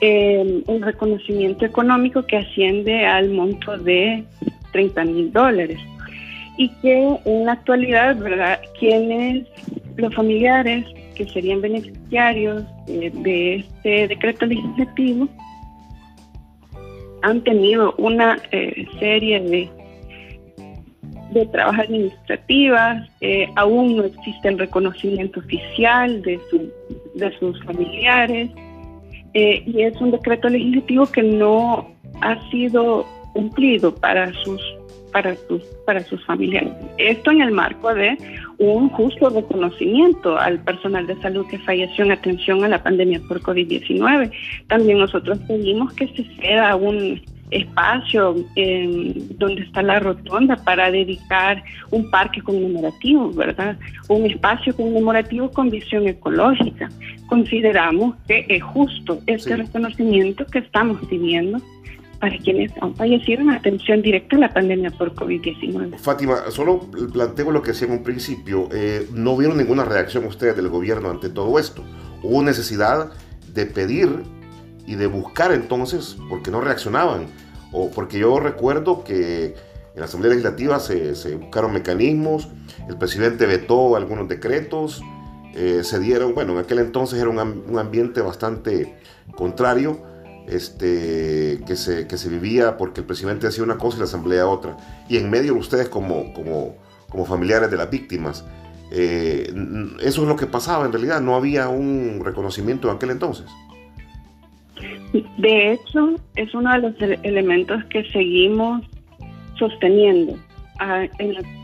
Eh, 0.00 0.62
un 0.66 0.82
reconocimiento 0.82 1.64
económico 1.64 2.26
que 2.26 2.38
asciende 2.38 3.06
al 3.06 3.30
monto 3.30 3.76
de 3.76 4.24
30 4.72 5.04
mil 5.04 5.32
dólares 5.32 5.78
y 6.56 6.68
que 6.80 7.18
en 7.24 7.44
la 7.44 7.52
actualidad, 7.52 8.16
¿verdad? 8.16 8.60
Quienes, 8.78 9.46
los 9.96 10.14
familiares 10.14 10.84
que 11.20 11.30
serían 11.32 11.60
beneficiarios 11.60 12.64
eh, 12.86 13.10
de 13.12 13.56
este 13.56 14.08
decreto 14.08 14.46
legislativo 14.46 15.28
han 17.20 17.42
tenido 17.42 17.94
una 17.98 18.38
eh, 18.52 18.86
serie 18.98 19.38
de, 19.38 19.68
de 21.32 21.46
trabas 21.46 21.80
administrativas, 21.80 23.06
eh, 23.20 23.46
aún 23.56 23.98
no 23.98 24.04
existe 24.04 24.48
el 24.48 24.58
reconocimiento 24.58 25.40
oficial 25.40 26.22
de, 26.22 26.40
su, 26.48 26.72
de 27.16 27.38
sus 27.38 27.62
familiares, 27.64 28.48
y 29.34 29.82
es 29.82 30.00
un 30.00 30.10
decreto 30.10 30.48
legislativo 30.48 31.06
que 31.06 31.22
no 31.22 31.90
ha 32.22 32.50
sido 32.50 33.06
cumplido 33.32 33.94
para 33.94 34.32
sus 34.42 34.60
para 35.12 35.34
sus, 35.36 35.62
para 35.86 36.02
sus 36.04 36.24
familiares. 36.24 36.72
Esto 36.98 37.30
en 37.30 37.42
el 37.42 37.50
marco 37.50 37.92
de 37.94 38.16
un 38.58 38.88
justo 38.90 39.30
reconocimiento 39.30 40.38
al 40.38 40.60
personal 40.60 41.06
de 41.06 41.16
salud 41.20 41.46
que 41.48 41.58
falleció 41.58 42.04
en 42.04 42.12
atención 42.12 42.64
a 42.64 42.68
la 42.68 42.82
pandemia 42.82 43.20
por 43.28 43.40
COVID-19. 43.40 44.30
También 44.68 44.98
nosotros 44.98 45.38
pedimos 45.48 45.92
que 45.94 46.08
se 46.08 46.24
sea 46.36 46.76
un 46.76 47.20
espacio 47.50 48.34
donde 49.38 49.62
está 49.62 49.82
la 49.82 49.98
rotonda 49.98 50.56
para 50.56 50.90
dedicar 50.90 51.62
un 51.90 52.08
parque 52.10 52.40
conmemorativo, 52.40 53.30
¿verdad? 53.32 53.76
Un 54.08 54.26
espacio 54.26 54.74
conmemorativo 54.76 55.50
con 55.50 55.70
visión 55.70 56.06
ecológica. 56.06 56.88
Consideramos 57.28 58.16
que 58.26 58.46
es 58.48 58.62
justo 58.62 59.20
este 59.26 59.56
reconocimiento 59.56 60.46
que 60.46 60.60
estamos 60.60 61.00
pidiendo 61.08 61.58
para 62.20 62.36
quienes 62.38 62.70
han 62.82 62.94
fallecido 62.94 63.40
en 63.40 63.50
atención 63.50 64.02
directa 64.02 64.36
a 64.36 64.40
la 64.40 64.52
pandemia 64.52 64.90
por 64.90 65.14
COVID-19. 65.14 65.98
Fátima, 65.98 66.50
solo 66.50 66.80
planteo 67.12 67.50
lo 67.50 67.62
que 67.62 67.72
decía 67.72 67.88
en 67.88 67.94
un 67.94 68.02
principio. 68.02 68.68
Eh, 68.72 69.08
¿No 69.12 69.36
vieron 69.38 69.56
ninguna 69.56 69.84
reacción 69.84 70.26
ustedes 70.26 70.54
del 70.54 70.68
gobierno 70.68 71.10
ante 71.10 71.30
todo 71.30 71.58
esto? 71.58 71.82
¿Hubo 72.22 72.42
necesidad 72.42 73.10
de 73.54 73.64
pedir 73.64 74.22
y 74.86 74.96
de 74.96 75.06
buscar 75.06 75.50
entonces 75.52 76.18
porque 76.28 76.50
no 76.50 76.60
reaccionaban? 76.60 77.26
O 77.72 77.90
porque 77.90 78.18
yo 78.18 78.38
recuerdo 78.38 79.02
que 79.02 79.54
en 79.94 80.00
la 80.00 80.04
Asamblea 80.04 80.30
Legislativa 80.30 80.78
se, 80.78 81.36
buscaron 81.36 81.72
mecanismos, 81.72 82.48
el 82.86 82.98
presidente 82.98 83.46
vetó 83.46 83.96
algunos 83.96 84.28
decretos, 84.28 85.02
eh, 85.54 85.80
se 85.84 85.98
dieron, 85.98 86.34
bueno, 86.34 86.52
en 86.52 86.58
aquel 86.58 86.80
entonces 86.80 87.18
era 87.18 87.30
un, 87.30 87.38
un 87.38 87.78
ambiente 87.78 88.20
bastante 88.20 88.94
contrario 89.34 90.09
este, 90.50 91.60
que, 91.66 91.76
se, 91.76 92.06
que 92.06 92.16
se 92.16 92.28
vivía 92.28 92.76
porque 92.76 93.00
el 93.00 93.06
presidente 93.06 93.46
hacía 93.46 93.64
una 93.64 93.78
cosa 93.78 93.96
y 93.96 94.00
la 94.00 94.04
asamblea 94.06 94.46
otra. 94.46 94.76
Y 95.08 95.16
en 95.16 95.30
medio 95.30 95.54
ustedes 95.54 95.88
como, 95.88 96.32
como, 96.32 96.76
como 97.08 97.24
familiares 97.24 97.70
de 97.70 97.76
las 97.76 97.90
víctimas, 97.90 98.44
eh, 98.90 99.52
eso 100.00 100.22
es 100.22 100.28
lo 100.28 100.36
que 100.36 100.46
pasaba 100.46 100.84
en 100.84 100.92
realidad, 100.92 101.20
no 101.20 101.36
había 101.36 101.68
un 101.68 102.20
reconocimiento 102.24 102.88
en 102.90 102.96
aquel 102.96 103.10
entonces. 103.10 103.46
De 105.38 105.72
hecho, 105.72 106.16
es 106.36 106.54
uno 106.54 106.72
de 106.72 106.78
los 106.78 106.94
elementos 107.22 107.84
que 107.86 108.04
seguimos 108.10 108.86
sosteniendo. 109.58 110.36
Ah, 110.78 111.06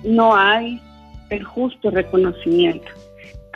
no 0.05 0.37
hay 0.37 0.81
el 1.31 1.43
justo 1.45 1.91
reconocimiento 1.91 2.87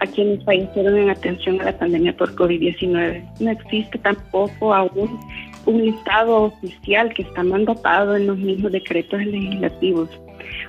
a 0.00 0.06
quienes 0.06 0.42
fallecieron 0.44 0.96
en 0.96 1.10
atención 1.10 1.60
a 1.60 1.64
la 1.64 1.78
pandemia 1.78 2.16
por 2.16 2.34
COVID-19. 2.34 3.22
No 3.40 3.50
existe 3.50 3.98
tampoco 3.98 4.74
aún 4.74 5.20
un 5.66 5.84
listado 5.84 6.44
oficial 6.44 7.12
que 7.12 7.22
está 7.22 7.42
mandatado 7.42 8.16
en 8.16 8.26
los 8.26 8.38
mismos 8.38 8.72
decretos 8.72 9.24
legislativos. 9.24 10.08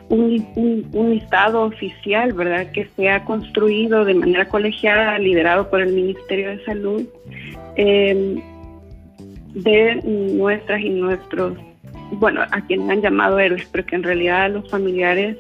Un, 0.10 1.10
listado 1.10 1.64
oficial, 1.64 2.34
¿verdad?, 2.34 2.72
que 2.72 2.88
se 2.96 3.10
ha 3.10 3.24
construido 3.24 4.04
de 4.04 4.14
manera 4.14 4.48
colegiada, 4.48 5.18
liderado 5.18 5.70
por 5.70 5.82
el 5.82 5.94
Ministerio 5.94 6.50
de 6.50 6.66
Salud, 6.66 7.04
em, 7.78 8.42
de 9.54 9.96
nuestras 10.36 10.82
y 10.82 10.90
nuestros, 10.90 11.58
bueno, 12.12 12.42
a 12.42 12.62
quienes 12.68 12.90
han 12.90 13.02
llamado 13.02 13.40
héroes, 13.40 13.68
pero 13.72 13.86
que 13.86 13.96
en 13.96 14.04
realidad 14.04 14.52
los 14.52 14.70
familiares 14.70 15.38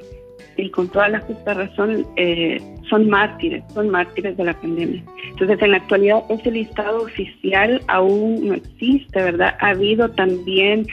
y 0.57 0.69
con 0.69 0.89
toda 0.89 1.10
la 1.10 1.19
justa 1.21 1.53
razón, 1.53 2.05
eh, 2.15 2.60
son 2.89 3.10
mártires, 3.10 3.63
son 3.74 3.89
mártires 3.89 4.36
de 4.38 4.43
la 4.43 4.53
pandemia. 4.53 5.03
Entonces, 5.29 5.62
en 5.62 5.71
la 5.71 5.77
actualidad, 5.77 6.24
ese 6.29 6.51
listado 6.51 7.03
oficial 7.03 7.81
aún 7.88 8.48
no 8.48 8.53
existe, 8.53 9.21
¿verdad? 9.21 9.55
Ha 9.60 9.69
habido 9.69 10.10
también 10.12 10.86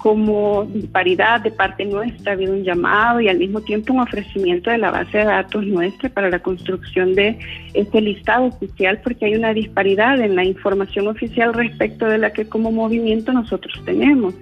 como 0.00 0.64
disparidad 0.64 1.42
de 1.42 1.50
parte 1.50 1.84
nuestra, 1.84 2.32
ha 2.32 2.34
habido 2.34 2.54
un 2.54 2.64
llamado 2.64 3.20
y 3.20 3.28
al 3.28 3.38
mismo 3.38 3.60
tiempo 3.60 3.92
un 3.92 4.00
ofrecimiento 4.00 4.70
de 4.70 4.78
la 4.78 4.90
base 4.90 5.18
de 5.18 5.24
datos 5.24 5.66
nuestra 5.66 6.08
para 6.08 6.30
la 6.30 6.38
construcción 6.38 7.14
de 7.14 7.38
este 7.74 8.00
listado 8.00 8.46
oficial, 8.46 9.00
porque 9.04 9.26
hay 9.26 9.34
una 9.34 9.52
disparidad 9.52 10.18
en 10.20 10.36
la 10.36 10.44
información 10.44 11.06
oficial 11.06 11.52
respecto 11.52 12.06
de 12.06 12.18
la 12.18 12.32
que 12.32 12.46
como 12.46 12.72
movimiento 12.72 13.32
nosotros 13.32 13.74
tenemos 13.84 14.34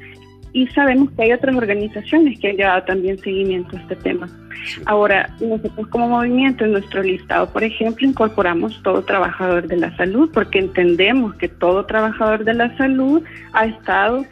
y 0.53 0.67
sabemos 0.69 1.11
que 1.13 1.25
hay 1.25 1.33
otras 1.33 1.57
organizaciones 1.57 2.39
que 2.41 2.51
han 2.51 2.57
llevado 2.57 2.83
también 2.85 3.19
seguimiento 3.19 3.77
a 3.77 3.81
este 3.81 3.97
tema. 3.97 4.29
Ahora, 4.87 5.31
nosotros 5.41 5.87
como 5.89 6.09
movimiento 6.09 6.65
en 6.65 6.73
nuestro 6.73 7.03
listado, 7.03 7.51
por 7.53 7.63
ejemplo, 7.63 8.07
incorporamos 8.07 8.81
todo 8.83 9.03
trabajador 9.03 9.67
de 9.69 9.77
la 9.77 9.97
salud 9.97 10.31
porque 10.33 10.59
entendemos 10.59 11.35
que 11.37 11.49
todo 11.49 11.87
trabajador 11.87 12.45
de 12.45 12.55
la 12.55 12.77
salud 12.77 13.23
ha 13.53 13.67
estado 13.67 14.25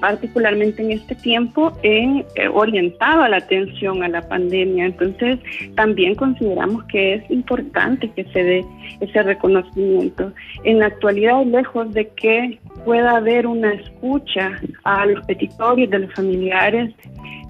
particularmente 0.00 0.82
en 0.82 0.92
este 0.92 1.14
tiempo 1.14 1.72
en, 1.82 2.24
orientado 2.52 3.26
la 3.28 3.38
atención 3.38 4.02
a 4.02 4.08
la 4.08 4.26
pandemia. 4.28 4.86
Entonces, 4.86 5.38
también 5.74 6.14
consideramos 6.14 6.84
que 6.84 7.14
es 7.14 7.30
importante 7.30 8.10
que 8.10 8.24
se 8.24 8.42
dé 8.42 8.64
ese 9.00 9.22
reconocimiento. 9.22 10.32
En 10.64 10.78
la 10.80 10.86
actualidad, 10.86 11.44
lejos 11.46 11.92
de 11.92 12.08
que 12.08 12.58
pueda 12.84 13.16
haber 13.16 13.46
una 13.46 13.72
escucha 13.74 14.60
a 14.84 15.06
los 15.06 15.24
petitorios 15.26 15.90
de 15.90 16.00
los 16.00 16.14
familiares. 16.14 16.94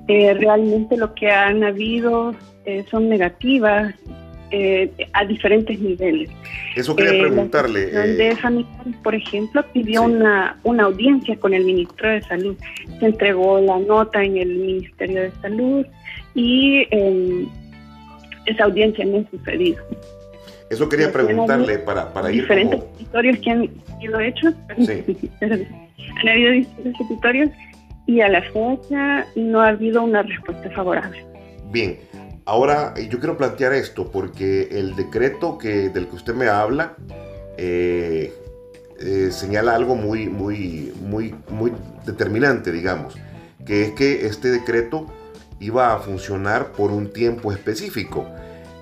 Eh, 0.09 0.35
realmente 0.35 0.97
lo 0.97 1.15
que 1.15 1.31
han 1.31 1.63
habido 1.63 2.35
eh, 2.65 2.85
son 2.91 3.09
negativas 3.09 3.95
eh, 4.51 4.91
a 5.13 5.25
diferentes 5.25 5.79
niveles. 5.79 6.31
Eso 6.75 6.95
quería 6.97 7.23
preguntarle. 7.27 7.87
de 7.87 8.37
familiares, 8.37 8.97
por 9.03 9.15
ejemplo, 9.15 9.65
pidió 9.73 10.03
una, 10.03 10.59
una 10.65 10.85
audiencia 10.85 11.37
con 11.37 11.55
el 11.55 11.65
ministro 11.65 12.09
de 12.09 12.23
Salud. 12.23 12.57
Se 12.99 13.07
entregó 13.07 13.61
la 13.61 13.79
nota 13.79 14.23
en 14.23 14.37
el 14.37 14.55
Ministerio 14.57 15.23
de 15.23 15.33
Salud 15.43 15.87
y 16.35 16.87
em, 16.91 17.49
esa 18.47 18.65
audiencia 18.65 19.05
no 19.05 19.19
ha 19.19 19.31
sucedido. 19.31 19.83
Eso 20.71 20.89
quería 20.89 21.11
preguntarle 21.11 21.79
para, 21.79 22.13
para 22.13 22.31
ir 22.31 22.43
Diferentes 22.43 22.81
como... 22.81 23.23
que 23.43 23.51
han 23.51 23.71
sido 24.01 24.21
hechos. 24.21 24.55
Sí. 24.79 25.31
han 25.41 26.29
habido 26.29 26.53
distintos 26.53 26.99
territorios 26.99 27.51
y 28.07 28.21
a 28.21 28.29
la 28.29 28.43
fecha 28.43 29.27
no 29.37 29.61
ha 29.61 29.69
habido 29.69 30.03
una 30.03 30.23
respuesta 30.23 30.71
favorable. 30.71 31.25
Bien, 31.71 31.99
ahora 32.49 32.95
eh, 32.97 33.09
yo 33.09 33.19
quiero 33.19 33.37
plantear 33.37 33.75
esto 33.75 34.11
porque 34.11 34.69
el 34.73 34.97
decreto 34.97 35.59
que, 35.59 35.91
del 35.91 36.09
que 36.09 36.17
usted 36.17 36.35
me 36.35 36.49
habla 36.49 36.97
eh, 37.59 38.33
eh, 39.01 39.29
señala 39.31 39.75
algo 39.75 39.95
muy, 39.95 40.29
muy, 40.31 40.95
muy, 41.03 41.35
muy 41.51 41.73
determinante, 42.07 42.73
digamos, 42.73 43.15
que 43.67 43.83
es 43.83 43.93
que 43.93 44.27
este 44.27 44.51
decreto 44.51 45.07
iba 45.61 45.93
a 45.93 45.99
funcionar 45.99 46.73
por 46.73 46.91
un 46.91 47.13
tiempo 47.13 47.53
específico 47.53 48.27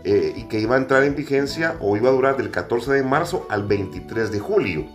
y 0.04 0.44
que 0.44 0.60
iba 0.60 0.76
a 0.76 0.78
entrar 0.78 1.02
en 1.02 1.16
vigencia 1.16 1.74
o 1.80 1.96
iba 1.96 2.10
a 2.10 2.12
durar 2.12 2.36
del 2.36 2.52
14 2.52 2.92
de 2.92 3.02
marzo 3.02 3.44
al 3.50 3.64
23 3.64 4.30
de 4.30 4.38
julio 4.38 4.86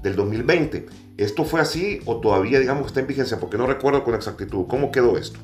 del 0.00 0.14
2020. 0.14 0.86
¿Esto 1.16 1.44
fue 1.44 1.60
así 1.60 1.98
o 2.04 2.20
todavía, 2.20 2.60
digamos, 2.60 2.86
está 2.86 3.00
en 3.00 3.08
vigencia? 3.08 3.40
Porque 3.40 3.58
no 3.58 3.66
recuerdo 3.66 4.04
con 4.04 4.14
exactitud. 4.14 4.66
¿Cómo 4.68 4.92
quedó 4.92 5.18
esto? 5.18 5.40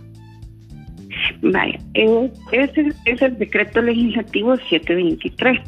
Vaya, 1.42 1.78
ese 1.94 2.92
es 3.06 3.22
el 3.22 3.38
decreto 3.38 3.80
legislativo 3.80 4.56
723 4.56 5.60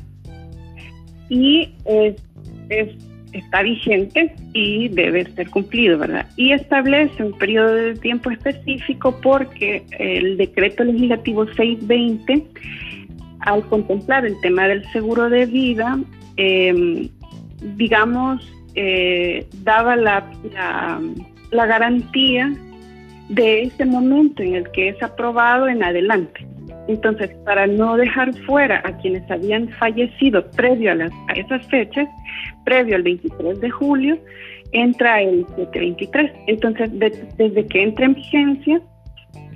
y 1.31 1.69
está 3.33 3.63
vigente 3.63 4.35
y 4.53 4.89
debe 4.89 5.25
ser 5.33 5.49
cumplido, 5.51 5.99
¿verdad? 5.99 6.27
Y 6.37 6.53
establece 6.53 7.23
un 7.25 7.33
periodo 7.39 7.75
de 7.75 7.95
tiempo 7.95 8.31
específico 8.31 9.19
porque 9.23 9.85
el 9.99 10.37
decreto 10.37 10.85
legislativo 10.85 11.47
620, 11.47 12.45
al 13.41 13.67
contemplar 13.69 14.27
el 14.27 14.39
tema 14.41 14.69
del 14.69 14.85
seguro 14.93 15.29
de 15.31 15.47
vida, 15.47 15.99
em, 16.37 17.09
digamos, 17.77 18.47
eh, 18.75 19.47
daba 19.63 19.97
la, 19.97 20.31
la, 21.51 21.67
garantía 21.67 22.53
de 23.29 23.63
ese 23.63 23.85
momento 23.85 24.43
en 24.43 24.57
el 24.57 24.71
que 24.73 24.89
es 24.91 25.03
aprobado 25.03 25.69
en 25.69 25.83
adelante. 25.83 26.47
Entonces, 26.89 27.31
para 27.45 27.67
no 27.67 27.97
dejar 27.97 28.35
fuera 28.45 28.83
a 28.85 28.97
quienes 28.99 29.29
habían 29.31 29.69
fallecido 29.71 30.51
previo 30.51 30.93
a, 30.93 31.33
esas 31.35 31.67
fechas, 31.69 32.09
previo 32.65 32.97
al 32.97 33.03
23 33.03 33.61
de 33.61 33.71
julio, 33.71 34.19
entra 34.73 35.23
el 35.23 35.47
723. 35.57 36.33
Entonces, 36.49 36.91
desde 37.37 37.67
que 37.67 37.83
entra 37.83 38.07
en 38.07 38.15
vigencia, 38.15 38.83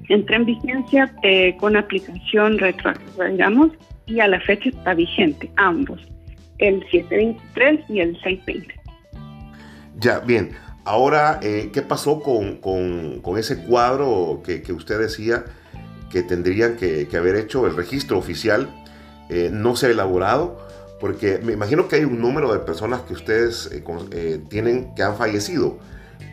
entra 0.09 0.37
en 0.37 0.45
vigencia 0.45 1.13
eh, 1.23 1.57
con 1.59 1.77
aplicación 1.77 2.59
retroactiva, 2.59 3.27
digamos, 3.27 3.73
y 4.07 4.21
a 4.21 4.29
la 4.29 4.41
fecha 4.41 4.69
está 4.69 4.95
vigente, 4.95 5.51
ambos, 5.57 6.01
el 6.59 6.81
723 6.91 7.81
y 7.91 8.01
el 8.01 8.13
620. 8.23 8.75
Ya, 9.99 10.21
bien. 10.21 10.66
Ahora, 10.87 11.41
eh, 11.43 11.71
¿qué 11.73 11.83
pasó 11.83 12.21
con, 12.23 13.39
ese 13.39 13.65
cuadro 13.65 14.41
que, 14.45 14.73
usted 14.73 15.01
decía 15.01 15.45
que 16.13 16.23
tendrían 16.23 16.77
que, 16.77 17.09
haber 17.19 17.35
hecho 17.35 17.67
el 17.67 17.75
registro 17.75 18.17
oficial? 18.17 18.73
Eh, 19.29 19.51
no 19.53 19.75
se 19.75 19.87
ha 19.87 19.91
elaborado, 19.91 20.65
porque 21.01 21.41
me 21.43 21.55
imagino 21.55 21.89
que 21.89 21.97
hay 21.97 22.05
un 22.05 22.21
número 22.21 22.53
de 22.53 22.61
personas 22.61 23.01
que 23.01 23.15
ustedes 23.15 23.69
eh, 24.13 24.41
tienen 24.49 24.95
que 24.95 25.03
han 25.03 25.17
fallecido. 25.17 25.77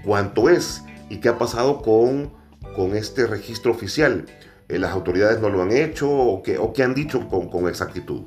¿Cuánto 0.06 0.48
es? 0.50 0.84
¿Y 1.10 1.18
qué 1.18 1.30
ha 1.30 1.40
pasado 1.40 1.82
con, 1.82 2.32
con 2.76 2.96
este 2.96 3.26
registro 3.26 3.72
oficial? 3.72 4.28
¿Las 4.68 4.92
autoridades 4.92 5.40
no 5.40 5.50
lo 5.50 5.64
han 5.64 5.72
hecho 5.72 6.12
o 6.12 6.44
qué, 6.44 6.60
o 6.60 6.74
qué 6.74 6.84
han 6.84 6.94
dicho 6.94 7.28
con, 7.28 7.50
con 7.50 7.68
exactitud? 7.68 8.22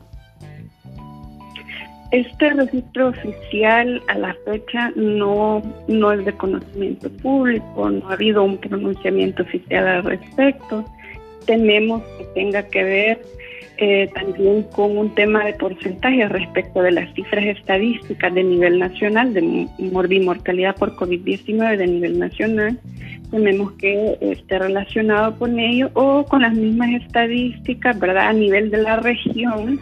Este 2.12 2.50
registro 2.50 3.08
oficial 3.08 4.00
a 4.06 4.18
la 4.18 4.36
fecha 4.44 4.92
no, 4.94 5.60
no 5.88 6.12
es 6.12 6.24
de 6.24 6.32
conocimiento 6.32 7.10
público, 7.10 7.90
no 7.90 8.08
ha 8.08 8.12
habido 8.12 8.44
un 8.44 8.58
pronunciamiento 8.58 9.42
oficial 9.42 9.88
al 9.88 10.04
respecto. 10.04 10.84
Tememos 11.46 12.02
que 12.16 12.24
tenga 12.34 12.62
que 12.62 12.84
ver 12.84 13.22
eh, 13.78 14.08
también 14.14 14.62
con 14.74 14.96
un 14.96 15.14
tema 15.14 15.44
de 15.44 15.54
porcentaje 15.54 16.28
respecto 16.28 16.80
de 16.80 16.92
las 16.92 17.12
cifras 17.14 17.44
estadísticas 17.44 18.32
de 18.32 18.44
nivel 18.44 18.78
nacional, 18.78 19.34
de 19.34 19.68
morbimortalidad 19.78 20.76
por 20.76 20.94
COVID-19 20.94 21.76
de 21.76 21.86
nivel 21.88 22.18
nacional. 22.20 22.78
Tememos 23.32 23.72
que 23.72 24.16
esté 24.20 24.60
relacionado 24.60 25.36
con 25.36 25.58
ello 25.58 25.90
o 25.94 26.24
con 26.24 26.42
las 26.42 26.54
mismas 26.54 27.02
estadísticas, 27.02 27.98
¿verdad?, 27.98 28.28
a 28.28 28.32
nivel 28.32 28.70
de 28.70 28.78
la 28.78 28.96
región 28.96 29.80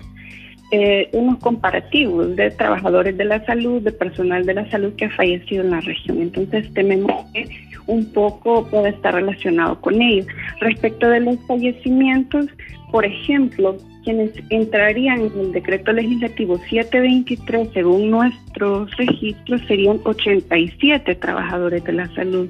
eh, 0.76 1.08
unos 1.12 1.38
comparativos 1.38 2.34
de 2.34 2.50
trabajadores 2.50 3.16
de 3.16 3.24
la 3.24 3.46
salud, 3.46 3.80
de 3.80 3.92
personal 3.92 4.44
de 4.44 4.54
la 4.54 4.68
salud 4.72 4.92
que 4.96 5.04
ha 5.04 5.10
fallecido 5.10 5.62
en 5.62 5.70
la 5.70 5.80
región. 5.80 6.20
Entonces 6.20 6.68
tememos 6.74 7.12
que 7.32 7.48
un 7.86 8.12
poco 8.12 8.66
pueda 8.66 8.88
estar 8.88 9.14
relacionado 9.14 9.80
con 9.80 10.02
ello. 10.02 10.26
Respecto 10.60 11.08
de 11.08 11.20
los 11.20 11.38
fallecimientos, 11.46 12.46
por 12.90 13.04
ejemplo, 13.04 13.76
quienes 14.02 14.32
entrarían 14.50 15.20
en 15.20 15.38
el 15.38 15.52
decreto 15.52 15.92
legislativo 15.92 16.58
723, 16.58 17.68
según 17.72 18.10
nuestros 18.10 18.90
registros, 18.96 19.62
serían 19.68 20.00
87 20.02 21.14
trabajadores 21.14 21.84
de 21.84 21.92
la 21.92 22.12
salud. 22.16 22.48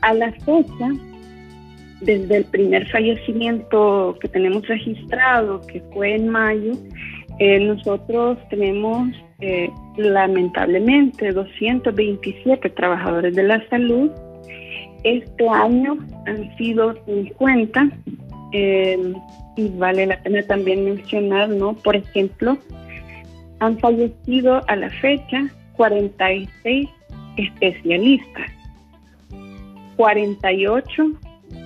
A 0.00 0.14
la 0.14 0.32
fecha, 0.32 0.88
desde 2.00 2.38
el 2.38 2.44
primer 2.46 2.88
fallecimiento 2.90 4.16
que 4.18 4.28
tenemos 4.28 4.66
registrado, 4.66 5.60
que 5.66 5.82
fue 5.92 6.14
en 6.14 6.30
mayo, 6.30 6.72
eh, 7.38 7.58
nosotros 7.60 8.38
tenemos 8.48 9.08
eh, 9.40 9.68
lamentablemente 9.96 11.32
227 11.32 12.70
trabajadores 12.70 13.34
de 13.34 13.42
la 13.42 13.68
salud. 13.68 14.10
Este 15.02 15.48
año 15.48 15.98
han 16.26 16.56
sido 16.56 16.94
50 17.04 17.88
eh, 18.52 19.12
y 19.56 19.68
vale 19.70 20.06
la 20.06 20.22
pena 20.22 20.42
también 20.42 20.84
mencionar, 20.84 21.48
¿no? 21.48 21.74
Por 21.74 21.96
ejemplo, 21.96 22.56
han 23.58 23.78
fallecido 23.78 24.62
a 24.68 24.76
la 24.76 24.90
fecha 24.90 25.46
46 25.76 26.88
especialistas, 27.36 28.50
48 29.96 31.04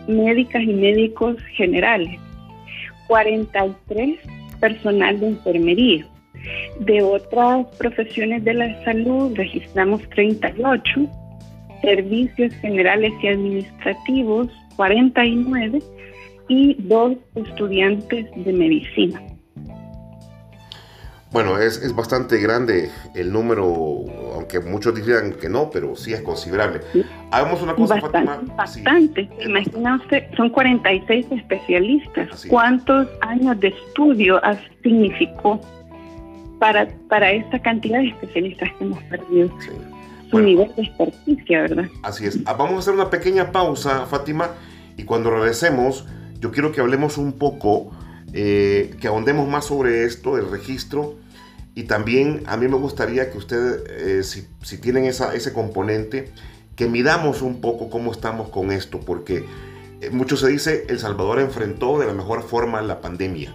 médicas 0.08 0.62
y 0.62 0.72
médicos 0.72 1.36
generales, 1.56 2.18
43 3.06 4.18
personal 4.60 5.18
de 5.20 5.28
enfermería. 5.28 6.06
De 6.80 7.02
otras 7.02 7.66
profesiones 7.78 8.44
de 8.44 8.54
la 8.54 8.84
salud 8.84 9.34
registramos 9.34 10.02
38, 10.10 11.06
servicios 11.82 12.52
generales 12.54 13.12
y 13.22 13.28
administrativos 13.28 14.48
49 14.76 15.82
y 16.48 16.76
dos 16.78 17.16
estudiantes 17.34 18.26
de 18.36 18.52
medicina. 18.52 19.20
Bueno, 21.30 21.58
es, 21.58 21.94
bastante 21.94 22.38
grande 22.38 22.90
el 23.14 23.30
número, 23.30 24.04
aunque 24.34 24.60
muchos 24.60 24.94
dirían 24.94 25.34
que 25.34 25.48
no, 25.48 25.68
pero 25.70 25.94
sí 25.94 26.14
es 26.14 26.22
considerable. 26.22 26.80
Hagamos 27.30 27.60
una 27.60 27.74
cosa, 27.74 28.00
bastante, 28.00 28.52
Bastante. 28.56 29.28
Imagina 29.44 29.96
usted, 29.96 30.24
son 30.36 30.48
46 30.48 31.26
especialistas. 31.30 32.46
¿Cuántos 32.48 33.08
años 33.20 33.60
de 33.60 33.68
estudio 33.68 34.40
significó 34.82 35.60
para, 36.58 36.88
para 37.10 37.30
esta 37.30 37.60
cantidad 37.60 37.98
de 37.98 38.08
especialistas 38.08 38.70
que 38.78 38.84
hemos 38.84 39.02
perdido? 39.04 39.48
Sí. 39.60 39.70
Su 40.30 40.40
nivel 40.40 40.70
de 40.76 40.82
experticia, 40.82 41.62
¿verdad? 41.62 41.86
Así 42.02 42.26
es. 42.26 42.38
Ah, 42.46 42.54
vamos 42.54 42.76
a 42.76 42.78
hacer 42.78 42.94
una 42.94 43.10
pequeña 43.10 43.52
pausa, 43.52 44.06
Fátima, 44.06 44.50
y 44.96 45.04
cuando 45.04 45.30
regresemos, 45.30 46.06
yo 46.40 46.50
quiero 46.52 46.72
que 46.72 46.80
hablemos 46.80 47.18
un 47.18 47.32
poco 47.32 47.90
eh, 48.32 48.94
que 49.00 49.08
ahondemos 49.08 49.48
más 49.48 49.66
sobre 49.66 50.04
esto, 50.04 50.36
el 50.36 50.50
registro. 50.50 51.16
Y 51.74 51.84
también 51.84 52.42
a 52.46 52.56
mí 52.56 52.66
me 52.68 52.76
gustaría 52.76 53.30
que 53.30 53.38
ustedes, 53.38 53.82
eh, 53.88 54.46
si, 54.62 54.78
tienen 54.78 55.04
ese 55.04 55.52
componente, 55.52 56.32
que 56.74 56.88
midamos 56.88 57.40
un 57.42 57.60
poco 57.60 57.88
cómo 57.88 58.12
estamos 58.12 58.50
con 58.50 58.72
esto, 58.72 59.00
porque 59.00 59.44
eh, 60.00 60.10
mucho 60.10 60.36
se 60.36 60.48
dice, 60.48 60.86
El 60.88 60.98
Salvador 60.98 61.40
enfrentó 61.40 61.98
de 61.98 62.06
la 62.06 62.14
mejor 62.14 62.42
forma 62.42 62.82
la 62.82 63.00
pandemia, 63.00 63.54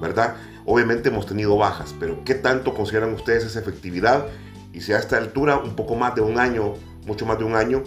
¿verdad? 0.00 0.36
Obviamente 0.64 1.10
hemos 1.10 1.26
tenido 1.26 1.56
bajas, 1.56 1.94
pero 1.98 2.24
¿qué 2.24 2.34
tanto 2.34 2.74
consideran 2.74 3.12
ustedes 3.12 3.44
esa 3.44 3.60
efectividad? 3.60 4.26
Y 4.72 4.80
si 4.80 4.92
a 4.92 4.98
esta 4.98 5.18
altura, 5.18 5.58
un 5.58 5.76
poco 5.76 5.94
más 5.94 6.14
de 6.14 6.22
un 6.22 6.38
año, 6.38 6.74
mucho 7.06 7.26
más 7.26 7.38
de 7.38 7.44
un 7.44 7.54
año, 7.54 7.84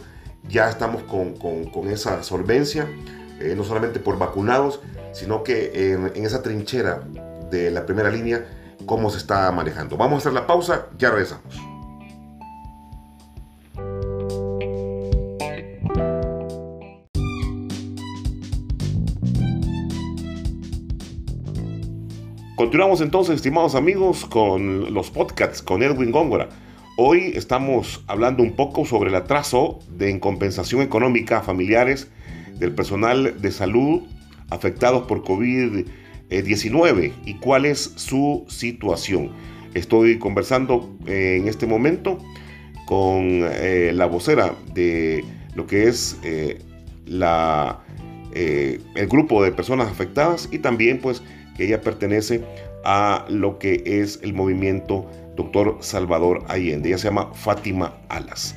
ya 0.47 0.69
estamos 0.69 1.03
con, 1.03 1.35
con, 1.35 1.65
con 1.65 1.89
esa 1.89 2.23
solvencia, 2.23 2.87
no 3.55 3.63
solamente 3.63 3.99
por 3.99 4.19
vacunados, 4.19 4.81
sino 5.11 5.43
que 5.43 5.93
en, 5.93 6.25
esa 6.25 6.41
trinchera 6.41 7.01
de 7.49 7.71
la 7.71 7.85
primera 7.85 8.09
línea, 8.09 8.45
cómo 8.85 9.09
se 9.09 9.17
está 9.17 9.51
manejando. 9.51 9.97
Vamos 9.97 10.15
a 10.15 10.17
hacer 10.19 10.33
la 10.33 10.47
pausa, 10.47 10.87
ya 10.97 11.09
regresamos. 11.11 11.71
Continuamos 22.55 23.01
entonces, 23.01 23.35
estimados 23.35 23.75
amigos, 23.75 24.25
con 24.25 24.93
los 24.93 25.09
podcasts 25.09 25.61
con 25.61 25.81
Edwin 25.81 26.11
Góngora. 26.11 26.47
Hoy 26.95 27.33
estamos 27.35 28.03
hablando 28.07 28.43
un 28.43 28.55
poco 28.55 28.85
sobre 28.85 29.09
el 29.09 29.15
atraso 29.15 29.79
de 29.89 30.19
compensación 30.19 30.81
económica 30.81 31.39
a 31.39 31.41
familiares 31.41 32.09
del 32.59 32.75
personal 32.75 33.41
de 33.41 33.51
salud 33.51 34.03
afectados 34.51 35.07
por 35.07 35.23
COVID-19 35.23 37.11
y 37.25 37.33
cuál 37.35 37.65
es 37.65 37.93
su 37.95 38.45
situación. 38.47 39.31
Estoy 39.73 40.19
conversando 40.19 40.95
eh, 41.07 41.37
en 41.39 41.47
este 41.47 41.65
momento 41.65 42.19
con 42.85 43.23
eh, 43.43 43.91
la 43.93 44.05
vocera 44.05 44.53
de 44.73 45.23
lo 45.55 45.65
que 45.65 45.87
es 45.87 46.19
eh, 46.23 46.59
la, 47.05 47.79
el 48.33 49.07
grupo 49.07 49.43
de 49.43 49.51
personas 49.51 49.87
afectadas 49.87 50.47
y 50.51 50.59
también 50.59 50.99
pues 50.99 51.23
que 51.57 51.65
ella 51.65 51.81
pertenece 51.81 52.43
a 52.83 53.25
lo 53.29 53.59
que 53.59 53.83
es 53.85 54.19
el 54.23 54.33
movimiento 54.33 55.09
doctor 55.35 55.77
Salvador 55.81 56.43
Allende. 56.47 56.89
Ella 56.89 56.97
se 56.97 57.07
llama 57.07 57.33
Fátima 57.33 57.97
Alas. 58.09 58.55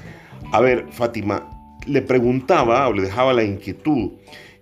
A 0.52 0.60
ver, 0.60 0.86
Fátima, 0.90 1.48
le 1.86 2.02
preguntaba 2.02 2.86
o 2.88 2.92
le 2.92 3.02
dejaba 3.02 3.32
la 3.32 3.44
inquietud, 3.44 4.12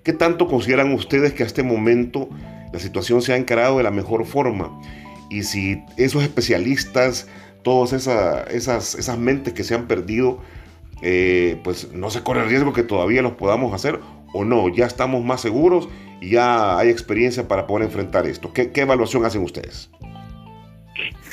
¿qué 0.03 0.13
tanto 0.13 0.47
consideran 0.47 0.93
ustedes 0.93 1.33
que 1.33 1.43
a 1.43 1.47
este 1.47 1.63
momento 1.63 2.29
la 2.73 2.79
situación 2.79 3.23
se 3.23 3.33
ha 3.33 3.37
encarado 3.37 3.79
de 3.79 3.85
la 3.85 3.91
mejor 3.91 4.25
forma? 4.25 4.71
Y 5.31 5.45
si 5.45 5.83
esos 5.97 6.23
especialistas, 6.23 7.29
todas 7.63 7.93
esas, 7.93 8.95
esas 8.95 9.19
mentes 9.19 9.55
que 9.55 9.65
se 9.65 9.75
han 9.75 9.87
perdido, 9.87 10.41
eh, 11.03 11.59
pues 11.65 11.93
no 11.93 12.11
se 12.11 12.23
corre 12.23 12.43
el 12.43 12.49
riesgo 12.49 12.73
que 12.73 12.83
todavía 12.83 13.23
los 13.23 13.33
podamos 13.33 13.75
hacer 13.75 13.99
o 14.33 14.45
no, 14.45 14.69
ya 14.69 14.87
estamos 14.87 15.25
más 15.25 15.41
seguros 15.41 15.89
y 16.21 16.31
ya 16.31 16.79
hay 16.79 16.89
experiencia 16.89 17.49
para 17.49 17.67
poder 17.67 17.87
enfrentar 17.87 18.27
esto. 18.27 18.53
¿Qué, 18.53 18.71
qué 18.71 18.83
evaluación 18.83 19.25
hacen 19.25 19.43
ustedes? 19.43 19.91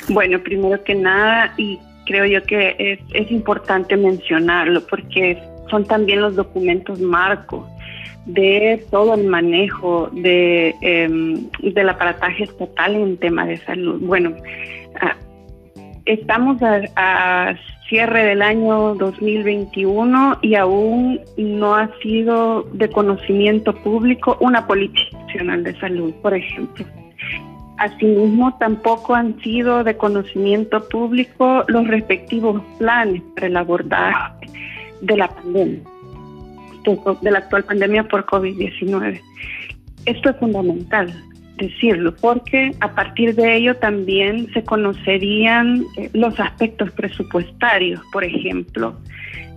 Bueno, 0.08 0.42
primero 0.42 0.82
que 0.82 0.94
nada, 0.94 1.54
y 1.56 1.78
creo 2.06 2.26
yo 2.26 2.42
que 2.44 2.74
es, 2.78 2.98
es 3.12 3.30
importante 3.30 3.96
mencionarlo 3.96 4.84
porque 4.86 5.40
son 5.70 5.84
también 5.84 6.20
los 6.20 6.34
documentos 6.34 6.98
marcos 7.00 7.64
de 8.26 8.84
todo 8.90 9.14
el 9.14 9.26
manejo 9.26 10.08
de, 10.12 10.74
em, 10.80 11.48
del 11.62 11.88
aparataje 11.88 12.44
estatal 12.44 12.94
en 12.94 13.16
tema 13.16 13.46
de 13.46 13.56
salud. 13.58 14.00
Bueno, 14.02 14.34
ah, 15.00 15.16
estamos 16.04 16.58
a, 16.62 17.54
cierre 17.88 18.24
del 18.24 18.40
año 18.40 18.94
2021 18.94 20.38
y 20.42 20.54
aún 20.54 21.20
no 21.36 21.74
ha 21.74 21.90
sido 22.00 22.62
de 22.72 22.88
conocimiento 22.88 23.74
público 23.74 24.36
una 24.38 24.64
política 24.64 25.18
nacional 25.26 25.64
de 25.64 25.74
salud, 25.80 26.14
por 26.22 26.32
ejemplo. 26.34 26.86
Asimismo, 27.78 28.56
tampoco 28.60 29.16
han 29.16 29.40
sido 29.40 29.82
de 29.82 29.96
conocimiento 29.96 30.88
público 30.88 31.64
los 31.66 31.88
respectivos 31.88 32.62
planes 32.78 33.22
para 33.34 33.48
el 33.48 33.56
abordaje 33.56 34.34
de 35.00 35.16
la 35.16 35.26
pandemia, 35.26 35.80
de 37.22 37.30
la 37.30 37.38
actual 37.38 37.64
pandemia 37.64 38.04
por 38.04 38.24
COVID-19. 38.26 39.20
Esto 40.06 40.30
es 40.30 40.36
fundamental 40.36 41.12
decirlo, 41.56 42.14
porque 42.16 42.74
a 42.80 42.94
partir 42.94 43.34
de 43.34 43.56
ello 43.56 43.76
también 43.76 44.50
se 44.52 44.64
conocerían 44.64 45.84
eh, 45.96 46.08
los 46.14 46.38
aspectos 46.40 46.90
presupuestarios, 46.92 48.00
por 48.12 48.24
ejemplo, 48.24 48.96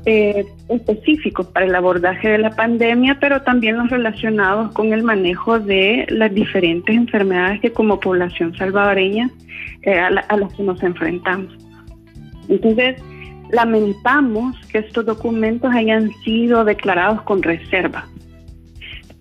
eh, 0.05 0.45
específicos 0.67 1.47
para 1.47 1.65
el 1.65 1.73
abordaje 1.73 2.27
de 2.27 2.37
la 2.37 2.49
pandemia, 2.49 3.17
pero 3.21 3.41
también 3.41 3.77
los 3.77 3.89
relacionados 3.89 4.73
con 4.73 4.91
el 4.91 5.01
manejo 5.01 5.59
de 5.59 6.05
las 6.09 6.33
diferentes 6.33 6.93
enfermedades 6.93 7.61
que 7.61 7.71
como 7.71 8.01
población 8.01 8.53
salvadoreña 8.57 9.29
eh, 9.83 9.97
a, 9.97 10.09
las 10.09 10.53
que 10.55 10.63
nos 10.63 10.83
enfrentamos. 10.83 11.53
Entonces, 12.49 13.01
lamentamos 13.53 14.57
que 14.67 14.79
estos 14.79 15.05
documentos 15.05 15.71
hayan 15.73 16.11
sido 16.23 16.65
declarados 16.65 17.21
con 17.21 17.41
reserva. 17.41 18.07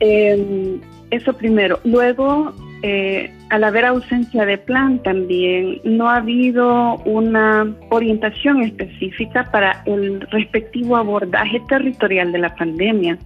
Eh, 0.00 0.80
eso 1.10 1.34
primero. 1.34 1.78
Luego, 1.84 2.52
eh, 2.82 3.30
al 3.50 3.62
haber 3.64 3.84
ausencia 3.84 4.44
de 4.46 4.56
plan 4.56 5.02
también, 5.02 5.80
no 5.84 6.08
ha 6.08 6.16
habido 6.16 6.96
una 7.04 7.72
orientación 7.90 8.62
específica 8.62 9.50
para 9.52 9.82
el 9.84 10.22
respectivo 10.22 10.96
abordaje 10.96 11.60
territorial 11.68 12.32
de 12.32 12.38
la 12.38 12.54
pandemia. 12.56 13.18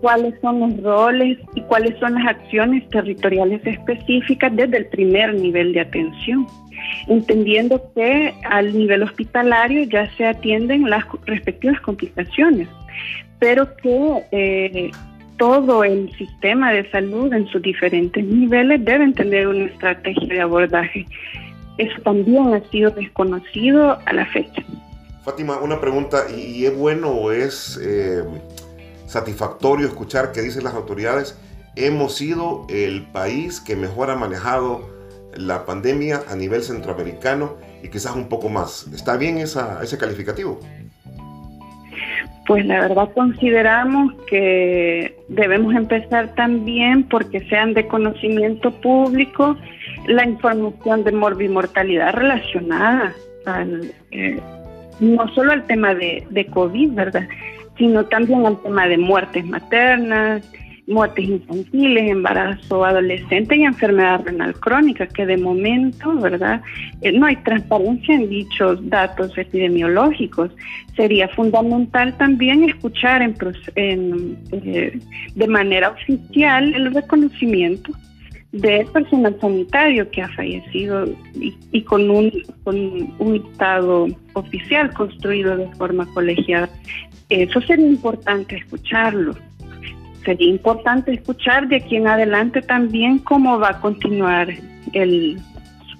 ¿Cuáles 0.00 0.34
son 0.40 0.60
los 0.60 0.82
roles 0.82 1.38
y 1.54 1.60
cuáles 1.62 1.98
son 1.98 2.14
las 2.14 2.26
acciones 2.26 2.88
territoriales 2.90 3.66
específicas 3.66 4.54
desde 4.54 4.78
el 4.78 4.86
primer 4.86 5.34
nivel 5.34 5.72
de 5.72 5.80
atención? 5.80 6.46
Entendiendo 7.08 7.82
que 7.94 8.34
al 8.44 8.76
nivel 8.76 9.02
hospitalario 9.02 9.84
ya 9.84 10.08
se 10.16 10.26
atienden 10.26 10.88
las 10.88 11.04
respectivas 11.24 11.80
complicaciones, 11.80 12.68
pero 13.38 13.74
que 13.76 14.24
eh, 14.32 14.90
todo 15.38 15.84
el 15.84 16.10
sistema 16.16 16.72
de 16.72 16.88
salud 16.90 17.32
en 17.32 17.46
sus 17.48 17.62
diferentes 17.62 18.24
niveles 18.24 18.84
deben 18.84 19.12
tener 19.14 19.48
una 19.48 19.64
estrategia 19.64 20.28
de 20.28 20.40
abordaje. 20.40 21.06
Eso 21.78 22.00
también 22.02 22.54
ha 22.54 22.60
sido 22.70 22.90
desconocido 22.90 23.98
a 24.04 24.12
la 24.12 24.26
fecha. 24.26 24.62
Fátima, 25.24 25.58
una 25.58 25.80
pregunta, 25.80 26.24
¿y 26.30 26.64
es 26.64 26.76
bueno 26.76 27.10
o 27.10 27.32
es 27.32 27.78
eh, 27.82 28.22
satisfactorio 29.06 29.86
escuchar 29.86 30.32
que 30.32 30.42
dicen 30.42 30.64
las 30.64 30.74
autoridades, 30.74 31.38
hemos 31.76 32.14
sido 32.16 32.66
el 32.68 33.02
país 33.12 33.60
que 33.60 33.76
mejor 33.76 34.10
ha 34.10 34.16
manejado 34.16 34.96
la 35.36 35.64
pandemia 35.66 36.22
a 36.28 36.34
nivel 36.34 36.62
centroamericano 36.62 37.56
y 37.82 37.88
quizás 37.88 38.16
un 38.16 38.28
poco 38.28 38.48
más? 38.48 38.86
¿Está 38.94 39.16
bien 39.16 39.38
ese 39.38 39.98
calificativo? 39.98 40.60
Pues 42.46 42.64
la 42.64 42.80
verdad 42.80 43.10
consideramos 43.12 44.14
que 44.28 45.16
debemos 45.28 45.74
empezar 45.74 46.34
también 46.36 47.02
porque 47.04 47.40
sean 47.48 47.74
de 47.74 47.86
conocimiento 47.88 48.70
público 48.80 49.56
la 50.06 50.24
información 50.24 51.02
de 51.02 51.12
morbimortalidad 51.12 52.14
relacionada 52.14 53.12
al, 53.46 53.92
eh, 54.12 54.40
no 55.00 55.26
solo 55.34 55.52
al 55.52 55.66
tema 55.66 55.94
de, 55.94 56.24
de 56.30 56.46
COVID, 56.46 56.92
¿verdad? 56.92 57.28
Sino 57.78 58.04
también 58.06 58.46
al 58.46 58.60
tema 58.62 58.86
de 58.86 58.98
muertes 58.98 59.44
maternas, 59.46 60.42
muertes 60.86 61.24
infantiles, 61.24 62.10
embarazo 62.10 62.84
adolescente 62.84 63.56
y 63.56 63.64
enfermedad 63.64 64.22
renal 64.24 64.54
crónica, 64.54 65.06
que 65.06 65.26
de 65.26 65.36
momento, 65.36 66.14
¿verdad? 66.14 66.62
Eh, 67.02 67.12
no 67.12 67.26
hay 67.26 67.36
transparencia 67.36 68.14
en 68.14 68.28
dichos 68.28 68.78
datos 68.88 69.36
epidemiológicos. 69.36 70.50
Sería 70.94 71.28
fundamental 71.28 72.16
también 72.16 72.64
escuchar 72.64 73.22
en, 73.22 74.38
eh, 74.52 74.98
de 75.34 75.48
manera 75.48 75.90
oficial 75.90 76.72
el 76.74 76.94
reconocimiento 76.94 77.92
del 78.52 78.86
personal 78.86 79.36
sanitario 79.40 80.08
que 80.10 80.22
ha 80.22 80.28
fallecido 80.28 81.04
y, 81.72 81.82
con, 81.82 82.08
un, 82.10 82.32
con 82.64 82.76
un 83.18 83.36
estado 83.36 84.06
oficial 84.34 84.92
construido 84.94 85.56
de 85.56 85.68
forma 85.74 86.06
colegiada. 86.14 86.70
Eso 87.28 87.60
sería 87.62 87.86
importante 87.86 88.56
escucharlo 88.56 89.34
sería 90.26 90.48
importante 90.48 91.12
escuchar 91.12 91.68
de 91.68 91.76
aquí 91.76 91.96
en 91.96 92.08
adelante 92.08 92.60
también 92.60 93.20
cómo 93.20 93.58
va 93.58 93.70
a 93.70 93.80
continuar 93.80 94.48
el, 94.92 95.38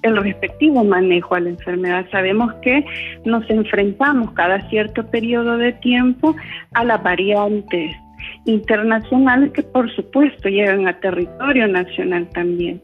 el 0.02 0.16
respectivo 0.16 0.84
manejo 0.84 1.36
a 1.36 1.40
la 1.40 1.50
enfermedad. 1.50 2.04
Sabemos 2.10 2.52
que 2.54 2.84
nos 3.24 3.48
enfrentamos 3.48 4.32
cada 4.32 4.68
cierto 4.68 5.06
periodo 5.06 5.56
de 5.56 5.72
tiempo 5.72 6.34
a 6.74 6.84
las 6.84 7.02
variantes 7.02 7.96
internacionales 8.44 9.52
que 9.52 9.62
por 9.62 9.90
supuesto 9.94 10.48
llegan 10.48 10.86
a 10.86 10.98
territorio 11.00 11.66
nacional 11.68 12.28
también. 12.32 12.80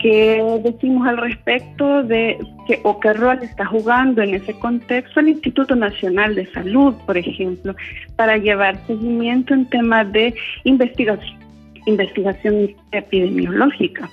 ¿Qué 0.00 0.42
decimos 0.62 1.06
al 1.06 1.18
respecto 1.18 2.02
de 2.02 2.38
que, 2.66 2.80
o 2.84 2.98
qué 3.00 3.12
rol 3.12 3.38
está 3.42 3.66
jugando 3.66 4.22
en 4.22 4.34
ese 4.34 4.52
contexto 4.58 5.20
el 5.20 5.28
Instituto 5.30 5.74
Nacional 5.74 6.34
de 6.34 6.46
Salud, 6.46 6.94
por 7.06 7.16
ejemplo, 7.16 7.74
para 8.16 8.36
llevar 8.36 8.78
seguimiento 8.86 9.54
en 9.54 9.66
temas 9.66 10.10
de 10.12 10.34
investigación, 10.64 11.38
investigación 11.86 12.70
epidemiológica? 12.92 14.08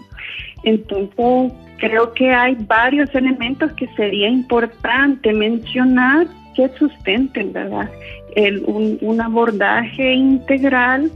Entonces, 0.63 1.53
creo 1.77 2.13
que 2.13 2.31
hay 2.31 2.55
varios 2.67 3.13
elementos 3.13 3.71
que 3.73 3.87
sería 3.95 4.27
importante 4.27 5.31
mencionar 5.33 6.27
que 6.55 6.69
sustenten, 6.79 7.53
¿verdad? 7.53 7.89
Un, 8.35 9.21
abordaje 9.21 10.13
integral 10.13 11.11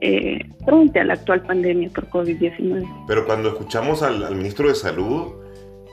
eh, 0.00 0.40
frente 0.64 1.00
a 1.00 1.04
la 1.04 1.14
actual 1.14 1.42
pandemia 1.42 1.90
por 1.90 2.08
COVID-19. 2.08 3.04
Pero 3.06 3.26
cuando 3.26 3.50
escuchamos 3.50 4.02
al, 4.02 4.34
ministro 4.34 4.68
de 4.68 4.74
Salud, 4.74 5.34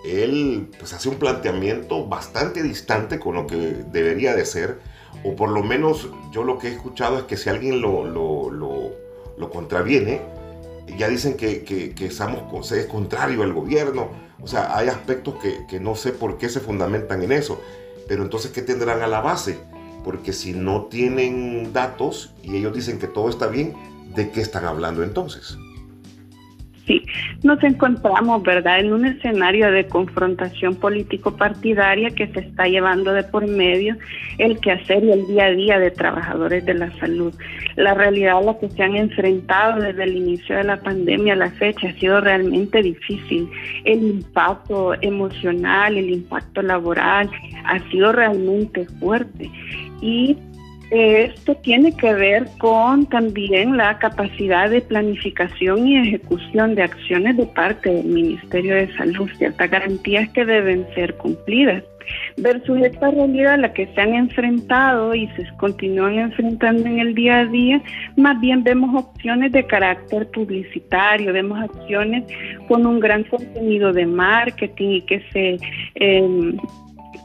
él 0.06 0.68
pues, 0.80 0.94
hace 0.94 1.10
un 1.10 1.16
planteamiento 1.16 2.08
bastante 2.08 2.64
distante 2.64 3.20
con 3.20 3.36
lo 3.36 3.48
que 3.48 3.58
debería 3.92 4.36
de 4.36 4.46
ser, 4.46 4.80
o 5.24 5.36
por 5.36 5.50
lo 5.50 5.64
menos 5.64 6.10
yo 6.32 6.44
lo 6.44 6.58
que 6.58 6.70
he 6.70 6.72
escuchado 6.72 7.18
es 7.18 7.24
que 7.24 7.36
si 7.36 7.50
alguien 7.50 7.82
lo, 7.82 8.06
lo, 8.06 8.50
lo, 9.38 9.50
contraviene, 9.50 10.22
ya 10.98 11.10
dicen 11.10 11.36
que, 11.36 11.64
que, 11.64 11.94
que 11.94 12.06
estamos, 12.06 12.72
es 12.72 12.86
contrario 12.86 13.44
al 13.44 13.54
gobierno, 13.54 14.10
o 14.42 14.48
sea, 14.48 14.78
hay 14.78 14.88
aspectos 14.88 15.36
que, 15.42 15.66
que 15.68 15.80
no 15.80 15.96
sé 15.96 16.12
por 16.14 16.38
qué 16.38 16.50
se 16.50 16.62
fundamentan 16.62 17.22
en 17.24 17.32
eso. 17.32 17.62
pero 18.08 18.24
entonces, 18.24 18.52
¿qué 18.52 18.62
tendrán 18.62 19.02
a 19.02 19.08
la 19.08 19.22
base? 19.22 19.58
Porque 20.04 20.34
si 20.34 20.54
no 20.54 20.84
tienen 20.84 21.74
datos 21.74 22.34
y 22.44 22.56
ellos 22.56 22.74
dicen 22.74 23.00
que 23.00 23.08
todo 23.08 23.30
está 23.30 23.48
bien, 23.48 23.74
¿de 24.16 24.32
qué 24.32 24.42
están 24.42 24.66
hablando 24.66 25.04
entonces? 25.04 25.58
Sí, 26.90 27.04
nos 27.44 27.64
encontramos, 27.64 28.42
¿verdad?, 28.42 28.80
en 28.80 28.92
un 28.92 29.06
escenario 29.06 29.72
de 29.72 29.86
confrontación 29.86 30.74
político-partidaria 30.74 32.10
que 32.10 32.26
se 32.30 32.40
está 32.40 32.68
llevando 32.68 33.14
de 33.14 33.22
por 33.22 33.46
medio 33.46 33.96
el 34.40 34.60
quehacer 34.60 35.04
y 35.04 35.12
el 35.12 35.28
día 35.28 35.46
a 35.46 35.52
día 35.52 35.78
de 35.78 35.92
trabajadores 35.92 36.66
de 36.66 36.74
la 36.74 36.92
salud. 36.98 37.32
La 37.76 37.94
realidad 37.94 38.40
a 38.40 38.42
la 38.42 38.58
que 38.58 38.70
se 38.72 38.82
han 38.82 38.96
enfrentado 38.96 39.84
desde 39.84 40.04
el 40.04 40.18
inicio 40.18 40.58
de 40.58 40.64
la 40.64 40.78
pandemia 40.82 41.34
a 41.34 41.36
la 41.36 41.52
fecha 41.52 41.90
ha 41.90 41.94
sido 42.00 42.22
realmente 42.22 42.82
difícil. 42.82 43.48
El 43.86 44.02
impacto 44.02 44.96
emocional, 45.02 45.96
el 45.96 46.10
impacto 46.10 46.64
laboral 46.64 47.30
ha 47.66 47.78
sido 47.92 48.12
realmente 48.14 48.88
fuerte. 49.00 49.52
Y 50.02 50.38
esto 50.92 51.54
tiene 51.56 51.96
que 51.96 52.14
ver 52.14 52.48
con 52.58 53.06
también 53.06 53.78
la 53.78 54.00
capacidad 54.00 54.70
de 54.70 54.82
planificación 54.82 55.88
y 55.88 55.98
ejecución 55.98 56.74
de 56.74 56.84
acciones 56.84 57.38
de 57.38 57.46
parte 57.46 57.94
del 57.94 58.06
Ministerio 58.06 58.76
de 58.76 58.92
Salud, 58.96 59.30
ciertas 59.38 59.70
garantías 59.70 60.30
que 60.30 60.46
deben 60.46 60.88
ser 60.96 61.16
cumplidas. 61.18 61.84
Versus 62.38 62.82
esta 62.82 63.12
realidad 63.12 63.54
a 63.54 63.58
la 63.58 63.74
que 63.74 63.86
se 63.94 64.02
han 64.02 64.16
enfrentado 64.16 65.14
y 65.14 65.28
se 65.36 65.46
continúan 65.58 66.18
enfrentando 66.18 66.88
en 66.88 66.98
el 66.98 67.14
día 67.14 67.42
a 67.42 67.46
día, 67.46 67.84
más 68.18 68.42
bien 68.42 68.64
vemos 68.64 69.06
opciones 69.06 69.52
de 69.52 69.68
carácter 69.68 70.28
publicitario, 70.32 71.32
vemos 71.32 71.60
acciones 71.60 72.24
con 72.68 72.88
un 72.88 73.00
gran 73.00 73.26
contenido 73.26 73.94
de 73.94 74.08
marketing 74.08 74.90
y 74.90 75.02
que 75.04 75.22
se... 75.32 75.60
Eh, 75.94 76.58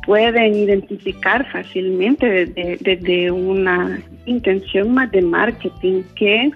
pueden 0.07 0.55
identificar 0.55 1.51
fácilmente 1.51 2.47
desde, 2.47 3.31
una 3.31 4.01
intención 4.27 4.93
más 4.95 5.11
de 5.11 5.23
marketing 5.23 6.03
que 6.17 6.51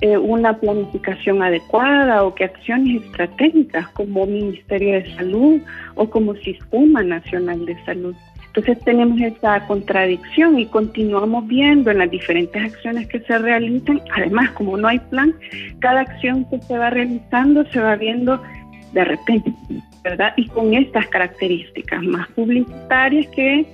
eh, 0.00 0.16
una 0.16 0.58
planificación 0.58 1.42
adecuada 1.42 2.24
o 2.24 2.34
que 2.34 2.44
acciones 2.44 3.02
estratégicas 3.02 3.88
como 3.88 4.26
Ministerio 4.26 4.94
de 4.94 5.14
Salud 5.14 5.60
o 5.94 6.08
como 6.08 6.34
Sistema 6.36 7.02
Nacional 7.02 7.66
de 7.66 7.76
Salud. 7.84 8.14
Entonces 8.54 8.84
tenemos 8.84 9.20
esa 9.20 9.64
contradicción 9.68 10.58
y 10.58 10.66
continuamos 10.66 11.46
viendo 11.46 11.92
en 11.92 11.98
las 11.98 12.10
diferentes 12.10 12.60
acciones 12.60 13.06
que 13.06 13.20
se 13.20 13.38
realizan. 13.38 14.00
Además, 14.16 14.50
como 14.52 14.76
no 14.76 14.88
hay 14.88 14.98
plan, 14.98 15.34
cada 15.78 16.00
acción 16.00 16.44
que 16.50 16.60
se 16.62 16.76
va 16.76 16.90
realizando 16.90 17.64
se 17.66 17.78
va 17.78 17.94
viendo 17.94 18.42
de 18.92 19.04
repente. 19.04 19.52
¿verdad? 20.02 20.32
Y 20.36 20.46
con 20.48 20.74
estas 20.74 21.06
características 21.08 22.02
más 22.02 22.28
publicitarias 22.28 23.26
que 23.28 23.66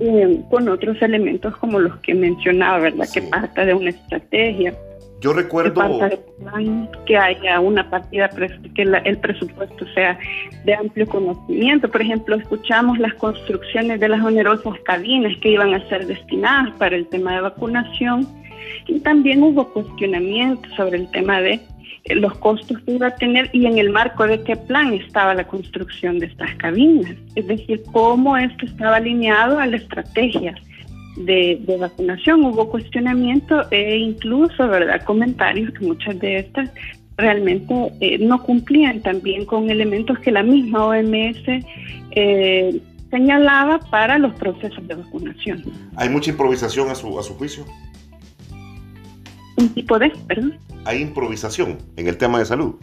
eh, 0.00 0.40
con 0.48 0.68
otros 0.68 1.00
elementos 1.02 1.56
como 1.56 1.80
los 1.80 1.96
que 2.00 2.14
mencionaba, 2.14 2.78
¿verdad? 2.78 3.08
Que 3.12 3.22
parta 3.22 3.64
de 3.64 3.74
una 3.74 3.90
estrategia. 3.90 4.72
Yo 5.20 5.32
recuerdo 5.32 5.82
que, 7.04 7.16
haya 7.16 7.58
una 7.58 7.90
partida, 7.90 8.30
que 8.76 8.82
el 8.82 9.18
presupuesto 9.18 9.84
sea 9.92 10.16
de 10.64 10.74
amplio 10.74 11.08
conocimiento. 11.08 11.90
Por 11.90 12.02
ejemplo, 12.02 12.36
escuchamos 12.36 13.00
las 13.00 13.14
construcciones 13.14 13.98
de 13.98 14.08
las 14.08 14.20
onerosas 14.20 14.78
cabinas 14.84 15.36
que 15.38 15.50
iban 15.50 15.74
a 15.74 15.88
ser 15.88 16.06
destinadas 16.06 16.72
para 16.78 16.94
el 16.94 17.08
tema 17.08 17.34
de 17.34 17.40
vacunación 17.40 18.28
y 18.86 19.00
también 19.00 19.42
hubo 19.42 19.72
cuestionamientos 19.72 20.72
sobre 20.76 20.98
el 20.98 21.10
tema 21.10 21.40
de 21.40 21.60
los 22.14 22.36
costos 22.38 22.78
que 22.80 22.92
iba 22.92 23.08
a 23.08 23.14
tener 23.14 23.50
y 23.52 23.66
en 23.66 23.78
el 23.78 23.90
marco 23.90 24.26
de 24.26 24.42
qué 24.42 24.56
plan 24.56 24.92
estaba 24.94 25.34
la 25.34 25.46
construcción 25.46 26.18
de 26.18 26.26
estas 26.26 26.54
cabinas. 26.56 27.14
Es 27.34 27.46
decir, 27.46 27.82
cómo 27.92 28.36
esto 28.36 28.66
estaba 28.66 28.96
alineado 28.96 29.58
a 29.58 29.66
la 29.66 29.76
estrategia 29.76 30.54
de, 31.16 31.76
vacunación. 31.78 32.44
Hubo 32.44 32.70
cuestionamiento 32.70 33.70
e 33.70 33.96
incluso, 33.96 34.68
¿verdad?, 34.68 35.02
comentarios 35.02 35.72
que 35.72 35.86
muchas 35.86 36.18
de 36.18 36.38
estas 36.38 36.70
realmente 37.16 37.74
eh, 38.00 38.18
no 38.18 38.42
cumplían 38.42 39.02
también 39.02 39.44
con 39.44 39.70
elementos 39.70 40.18
que 40.20 40.30
la 40.30 40.44
misma 40.44 40.86
OMS 40.86 41.42
eh, 42.12 42.80
señalaba 43.10 43.80
para 43.90 44.18
los 44.18 44.34
procesos 44.34 44.86
de 44.86 44.94
vacunación. 44.94 45.64
¿Hay 45.96 46.08
mucha 46.08 46.30
improvisación 46.30 46.90
a 46.90 46.94
su, 46.94 47.18
a 47.18 47.22
su 47.22 47.34
juicio? 47.34 47.64
Un 49.58 49.68
tipo 49.74 49.98
de, 49.98 50.10
perdón 50.26 50.58
hay 50.88 51.02
improvisación 51.02 51.76
en 51.96 52.08
el 52.08 52.16
tema 52.16 52.38
de 52.38 52.46
salud? 52.46 52.74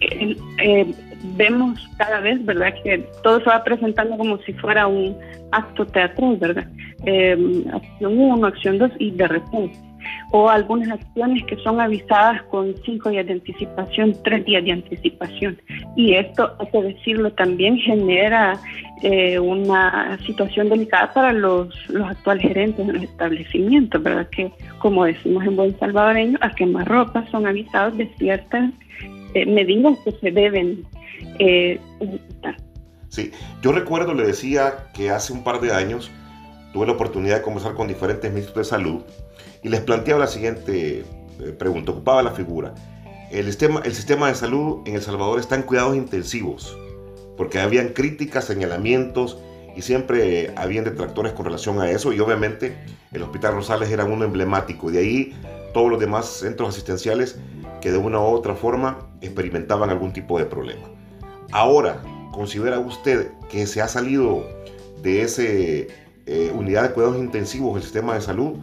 Eh, 0.00 0.94
vemos 1.36 1.78
cada 1.98 2.20
vez, 2.20 2.42
¿verdad?, 2.44 2.72
que 2.82 2.98
todo 3.22 3.38
se 3.40 3.50
va 3.50 3.62
presentando 3.62 4.16
como 4.16 4.38
si 4.38 4.54
fuera 4.54 4.86
un 4.86 5.14
acto 5.52 5.86
teatral, 5.86 6.38
¿verdad? 6.38 6.66
Eh, 7.04 7.64
acción 7.72 8.18
1, 8.18 8.46
acción 8.46 8.78
2 8.78 8.90
y 8.98 9.10
de 9.10 9.28
repente 9.28 9.78
o 10.32 10.48
algunas 10.48 10.90
acciones 10.90 11.44
que 11.44 11.56
son 11.56 11.80
avisadas 11.80 12.42
con 12.44 12.74
cinco 12.84 13.10
días 13.10 13.26
de 13.26 13.34
anticipación, 13.34 14.16
tres 14.24 14.44
días 14.44 14.64
de 14.64 14.72
anticipación. 14.72 15.60
Y 15.96 16.14
esto, 16.14 16.54
hay 16.58 16.66
que 16.68 16.82
decirlo, 16.82 17.32
también 17.32 17.78
genera 17.78 18.58
eh, 19.02 19.38
una 19.38 20.18
situación 20.26 20.68
delicada 20.68 21.12
para 21.12 21.32
los, 21.32 21.68
los 21.88 22.08
actuales 22.08 22.42
gerentes 22.42 22.86
de 22.86 22.92
los 22.92 23.02
establecimientos, 23.02 24.02
¿verdad? 24.02 24.28
Que, 24.30 24.50
como 24.78 25.04
decimos 25.04 25.44
en 25.44 25.56
buen 25.56 25.78
salvadoreño, 25.78 26.38
a 26.40 26.50
quemarropa 26.50 27.24
son 27.30 27.46
avisados 27.46 27.96
de 27.96 28.06
ciertas 28.18 28.70
eh, 29.34 29.46
medidas 29.46 29.98
que 30.04 30.12
se 30.12 30.30
deben 30.30 30.84
eh, 31.38 31.78
Sí, 33.08 33.30
yo 33.62 33.72
recuerdo, 33.72 34.12
le 34.14 34.26
decía 34.26 34.88
que 34.92 35.10
hace 35.10 35.32
un 35.32 35.42
par 35.42 35.60
de 35.60 35.72
años 35.72 36.10
tuve 36.72 36.86
la 36.86 36.92
oportunidad 36.92 37.36
de 37.36 37.42
conversar 37.42 37.74
con 37.74 37.88
diferentes 37.88 38.30
ministros 38.30 38.56
de 38.56 38.64
salud 38.64 39.02
y 39.66 39.68
les 39.68 39.80
planteaba 39.80 40.20
la 40.20 40.26
siguiente 40.28 41.04
eh, 41.40 41.52
pregunta, 41.58 41.90
ocupaba 41.90 42.22
la 42.22 42.30
figura. 42.30 42.72
El 43.32 43.46
sistema, 43.46 43.80
el 43.84 43.92
sistema 43.92 44.28
de 44.28 44.36
salud 44.36 44.82
en 44.86 44.94
El 44.94 45.02
Salvador 45.02 45.40
está 45.40 45.56
en 45.56 45.62
cuidados 45.62 45.96
intensivos, 45.96 46.78
porque 47.36 47.58
habían 47.58 47.88
críticas, 47.88 48.44
señalamientos 48.44 49.38
y 49.74 49.82
siempre 49.82 50.54
habían 50.56 50.84
detractores 50.84 51.32
con 51.32 51.46
relación 51.46 51.80
a 51.80 51.90
eso 51.90 52.12
y 52.12 52.20
obviamente 52.20 52.76
el 53.10 53.24
Hospital 53.24 53.54
Rosales 53.54 53.90
era 53.90 54.04
uno 54.04 54.24
emblemático. 54.24 54.88
De 54.92 55.00
ahí 55.00 55.34
todos 55.74 55.90
los 55.90 55.98
demás 55.98 56.26
centros 56.26 56.68
asistenciales 56.68 57.36
que 57.80 57.90
de 57.90 57.98
una 57.98 58.20
u 58.20 58.26
otra 58.26 58.54
forma 58.54 59.00
experimentaban 59.20 59.90
algún 59.90 60.12
tipo 60.12 60.38
de 60.38 60.44
problema. 60.44 60.86
Ahora, 61.50 62.00
¿considera 62.30 62.78
usted 62.78 63.32
que 63.50 63.66
se 63.66 63.82
ha 63.82 63.88
salido 63.88 64.46
de 65.02 65.22
esa 65.22 65.42
eh, 65.42 66.52
unidad 66.54 66.84
de 66.84 66.90
cuidados 66.94 67.18
intensivos 67.18 67.74
del 67.74 67.82
sistema 67.82 68.14
de 68.14 68.20
salud 68.20 68.58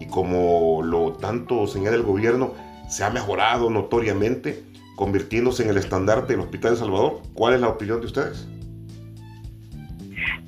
y 0.00 0.06
como 0.06 0.82
lo 0.82 1.12
tanto 1.12 1.66
señala 1.66 1.96
el 1.96 2.02
gobierno, 2.02 2.54
se 2.88 3.04
ha 3.04 3.10
mejorado 3.10 3.70
notoriamente, 3.70 4.62
convirtiéndose 4.96 5.64
en 5.64 5.70
el 5.70 5.78
estandarte 5.78 6.32
del 6.32 6.40
Hospital 6.40 6.72
de 6.72 6.76
Salvador. 6.78 7.20
¿Cuál 7.34 7.54
es 7.54 7.60
la 7.60 7.68
opinión 7.68 8.00
de 8.00 8.06
ustedes? 8.06 8.48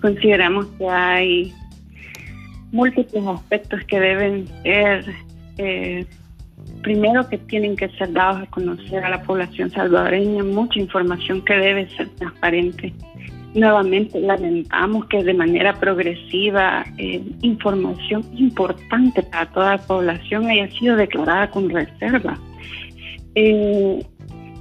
Consideramos 0.01 0.67
que 0.79 0.89
hay 0.89 1.55
múltiples 2.73 3.27
aspectos 3.27 3.81
que 3.85 3.99
deben 3.99 4.47
ser, 4.63 5.05
eh, 5.59 6.07
primero 6.83 7.29
que 7.29 7.39
tienen 7.39 7.77
que 7.77 7.89
ser 7.91 8.13
dados 8.13 8.43
a 8.43 8.47
conocer 8.47 9.05
a 9.05 9.11
la 9.11 9.23
población 9.23 9.71
salvadoreña, 9.71 10.45
mucha 10.45 10.79
información 10.79 11.45
que 11.45 11.55
debe 11.55 11.89
ser 11.97 12.09
transparente 12.11 12.95
Nuevamente 13.59 14.21
lamentamos 14.21 15.07
que 15.07 15.25
de 15.25 15.35
manera 15.35 15.75
progresiva 15.75 16.85
eh, 16.97 17.21
información 17.43 18.23
importante 18.37 19.21
para 19.25 19.47
toda 19.47 19.77
la 19.77 19.83
población 19.83 20.47
haya 20.47 20.71
sido 20.71 20.95
declarada 20.95 21.51
con 21.51 21.69
reserva 21.69 22.39
eh, 23.35 23.99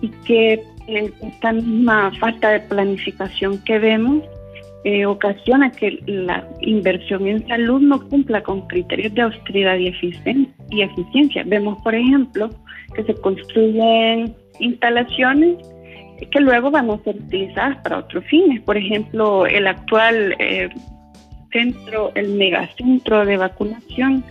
y 0.02 0.10
que 0.26 0.54
eh, 0.88 1.12
esta 1.22 1.52
misma 1.52 2.12
falta 2.20 2.50
de 2.50 2.62
planificación 2.62 3.64
que 3.66 3.78
vemos 3.78 4.24
ocasiona 5.06 5.70
que 5.70 6.00
la 6.06 6.48
inversión 6.62 7.28
en 7.28 7.46
salud 7.46 7.82
no 7.82 8.08
cumpla 8.08 8.42
con 8.42 8.66
criterios 8.68 9.14
de 9.16 9.22
austeridad 9.22 9.76
y 9.76 9.88
eficiencia. 10.82 11.44
Vemos, 11.46 11.78
por 11.84 11.94
ejemplo, 11.94 12.50
que 12.96 13.04
se 13.04 13.14
construyen 13.16 14.34
instalaciones 14.62 15.58
que 16.26 16.40
luego 16.40 16.72
van 16.72 16.90
a 16.90 16.98
ser 17.04 17.16
utilizadas 17.16 17.78
para 17.78 18.00
otros 18.00 18.24
fines. 18.26 18.62
Por 18.62 18.78
ejemplo, 18.78 19.46
el 19.46 19.68
actual 19.68 20.36
eh, 20.40 20.70
centro, 21.52 22.12
el 22.16 22.30
megacentro 22.30 23.26
de 23.26 23.38
vacunación 23.38 24.24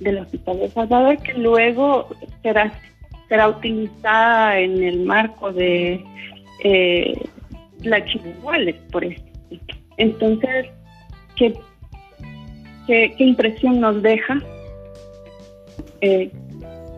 del 0.00 0.18
Hospital 0.18 0.60
de 0.60 0.68
Salvador, 0.70 1.18
que 1.18 1.34
luego 1.34 2.08
será, 2.42 2.72
será 3.28 3.48
utilizada 3.48 4.58
en 4.60 4.82
el 4.82 5.00
marco 5.00 5.52
de 5.52 6.02
eh, 6.62 7.18
la 7.82 8.04
por 8.90 9.04
ejemplo. 9.04 9.76
Entonces, 9.96 10.66
¿qué, 11.36 11.54
qué, 12.86 13.14
impresión 13.18 13.80
nos 13.80 14.02
deja? 14.02 14.38
Eh, 16.00 16.30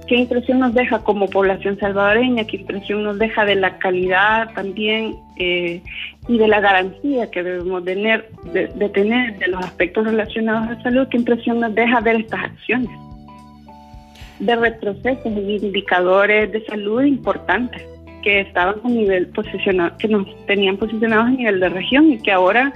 ¿Qué 0.09 0.17
impresión 0.17 0.59
nos 0.59 0.73
deja 0.73 1.01
como 1.01 1.29
población 1.29 1.79
salvadoreña? 1.79 2.45
¿Qué 2.45 2.57
impresión 2.57 3.05
nos 3.05 3.19
deja 3.19 3.45
de 3.45 3.57
la 3.57 3.77
calidad 3.79 4.55
también 4.55 5.17
eh, 5.37 5.83
y 6.27 6.39
de 6.39 6.49
la 6.49 6.61
garantía 6.61 7.31
que 7.31 7.43
debemos 7.43 7.85
tener 7.85 8.31
de, 8.55 8.69
tener 8.89 9.39
de 9.39 9.49
los 9.49 9.63
aspectos 9.63 10.07
relacionados 10.07 10.79
a 10.79 10.83
salud? 10.83 11.09
¿Qué 11.11 11.19
impresión 11.19 11.61
nos 11.61 11.75
deja 11.75 12.01
ver 12.01 12.17
estas 12.17 12.43
acciones? 12.43 12.91
De 14.41 14.57
retrocesos 14.57 15.27
y 15.27 15.57
indicadores 15.57 16.53
de 16.53 16.65
salud 16.65 17.03
importantes 17.03 17.83
que 18.23 18.41
estaban 18.41 18.77
a 18.83 18.89
nivel 18.89 19.27
posicionado, 19.27 19.95
que 19.99 20.09
nos 20.09 20.27
tenían 20.47 20.79
posicionados 20.79 21.27
a 21.27 21.31
nivel 21.31 21.61
de 21.61 21.69
región 21.69 22.13
y 22.13 22.19
que 22.19 22.33
ahora 22.33 22.73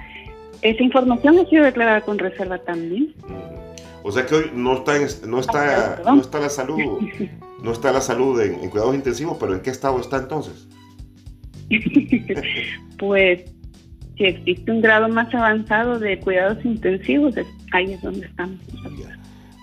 esa 0.61 0.83
información 0.83 1.39
ha 1.39 1.47
sido 1.47 1.65
declarada 1.65 2.03
con 2.03 2.19
reserva 2.19 2.59
también. 2.59 3.15
O 4.03 4.11
sea 4.11 4.27
que 4.27 4.35
hoy 4.35 4.51
no 4.55 4.79
está, 4.79 4.95
no 5.27 5.39
está, 5.39 6.03
no 6.05 6.21
está 6.21 6.41
la 6.41 6.49
salud, 6.49 6.79
no 7.63 7.73
está 7.73 7.93
la 7.93 8.01
salud 8.01 8.41
en, 8.41 8.69
cuidados 8.69 8.95
intensivos, 8.95 9.37
pero 9.39 9.55
¿en 9.55 9.61
qué 9.61 9.71
estado 9.71 10.01
está 10.01 10.19
entonces? 10.19 10.69
pues 12.99 13.45
si 14.17 14.25
existe 14.25 14.71
un 14.71 14.83
grado 14.83 15.09
más 15.09 15.33
avanzado 15.35 15.99
de 15.99 16.19
cuidados 16.21 16.65
intensivos, 16.65 17.35
ahí 17.73 17.93
es 17.93 18.03
donde 18.03 18.27
estamos. 18.27 18.59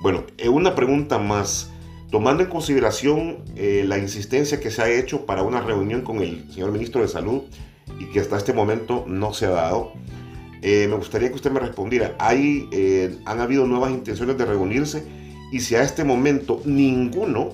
Bueno, 0.01 0.23
eh, 0.37 0.49
una 0.49 0.75
pregunta 0.75 1.19
más. 1.19 1.71
Tomando 2.11 2.41
en 2.41 2.49
consideración 2.49 3.43
eh, 3.55 3.83
la 3.85 3.99
insistencia 3.99 4.59
que 4.59 4.71
se 4.71 4.81
ha 4.81 4.89
hecho 4.89 5.27
para 5.27 5.43
una 5.43 5.61
reunión 5.61 6.01
con 6.01 6.23
el 6.23 6.51
señor 6.51 6.71
ministro 6.71 7.01
de 7.01 7.07
Salud 7.07 7.43
y 7.99 8.05
que 8.05 8.19
hasta 8.19 8.37
este 8.37 8.51
momento 8.51 9.05
no 9.07 9.31
se 9.31 9.45
ha 9.45 9.51
dado, 9.51 9.93
eh, 10.61 10.87
me 10.89 10.95
gustaría 10.95 11.29
que 11.29 11.35
usted 11.35 11.51
me 11.51 11.59
respondiera. 11.59 12.15
¿Hay, 12.19 12.67
eh, 12.71 13.15
¿Han 13.25 13.39
habido 13.39 13.65
nuevas 13.65 13.91
intenciones 13.91 14.37
de 14.37 14.45
reunirse? 14.45 15.05
Y 15.51 15.61
si 15.61 15.75
a 15.75 15.83
este 15.83 16.03
momento 16.03 16.61
ninguno 16.65 17.49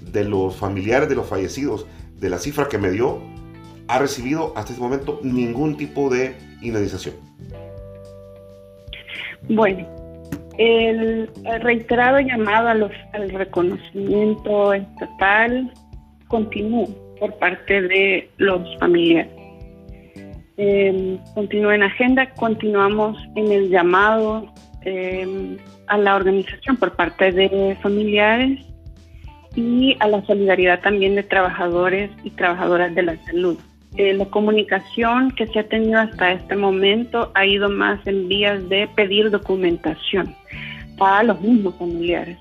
de 0.00 0.24
los 0.24 0.56
familiares 0.56 1.08
de 1.08 1.14
los 1.14 1.26
fallecidos, 1.26 1.86
de 2.16 2.28
la 2.28 2.38
cifra 2.38 2.68
que 2.68 2.78
me 2.78 2.90
dio, 2.90 3.20
ha 3.88 3.98
recibido 3.98 4.52
hasta 4.56 4.72
este 4.72 4.82
momento 4.82 5.20
ningún 5.22 5.76
tipo 5.76 6.10
de 6.10 6.36
indemnización. 6.60 7.14
Bueno, 9.48 9.86
el, 10.58 11.28
reiterado 11.62 12.20
llamado 12.20 12.68
al 12.68 13.30
reconocimiento 13.30 14.74
estatal 14.74 15.72
continúa 16.28 16.86
por 17.18 17.34
parte 17.38 17.82
de 17.82 18.30
los 18.36 18.78
familiares 18.78 19.39
eh, 20.62 21.18
continúa 21.32 21.74
en 21.74 21.82
agenda, 21.84 22.28
continuamos 22.34 23.16
en 23.34 23.50
el 23.50 23.70
llamado 23.70 24.52
em, 24.82 25.56
a 25.86 25.96
la 25.96 26.14
organización 26.16 26.76
por 26.76 26.94
parte 26.96 27.32
de 27.32 27.78
familiares 27.80 28.60
y 29.56 29.96
a 30.00 30.08
la 30.08 30.22
solidaridad 30.26 30.82
también 30.82 31.14
de 31.14 31.22
trabajadores 31.22 32.10
y 32.24 32.30
trabajadoras 32.32 32.94
de 32.94 33.02
la 33.04 33.16
salud. 33.24 33.56
Eh, 33.96 34.12
la 34.12 34.26
comunicación 34.26 35.30
que 35.30 35.46
se 35.46 35.60
ha 35.60 35.66
tenido 35.66 35.98
hasta 35.98 36.32
este 36.32 36.56
momento 36.56 37.32
ha 37.34 37.46
ido 37.46 37.70
más 37.70 38.06
en 38.06 38.28
vías 38.28 38.68
de 38.68 38.86
pedir 38.94 39.30
documentación 39.30 40.36
a 41.00 41.22
los 41.22 41.40
mismos 41.40 41.74
familiares. 41.78 42.36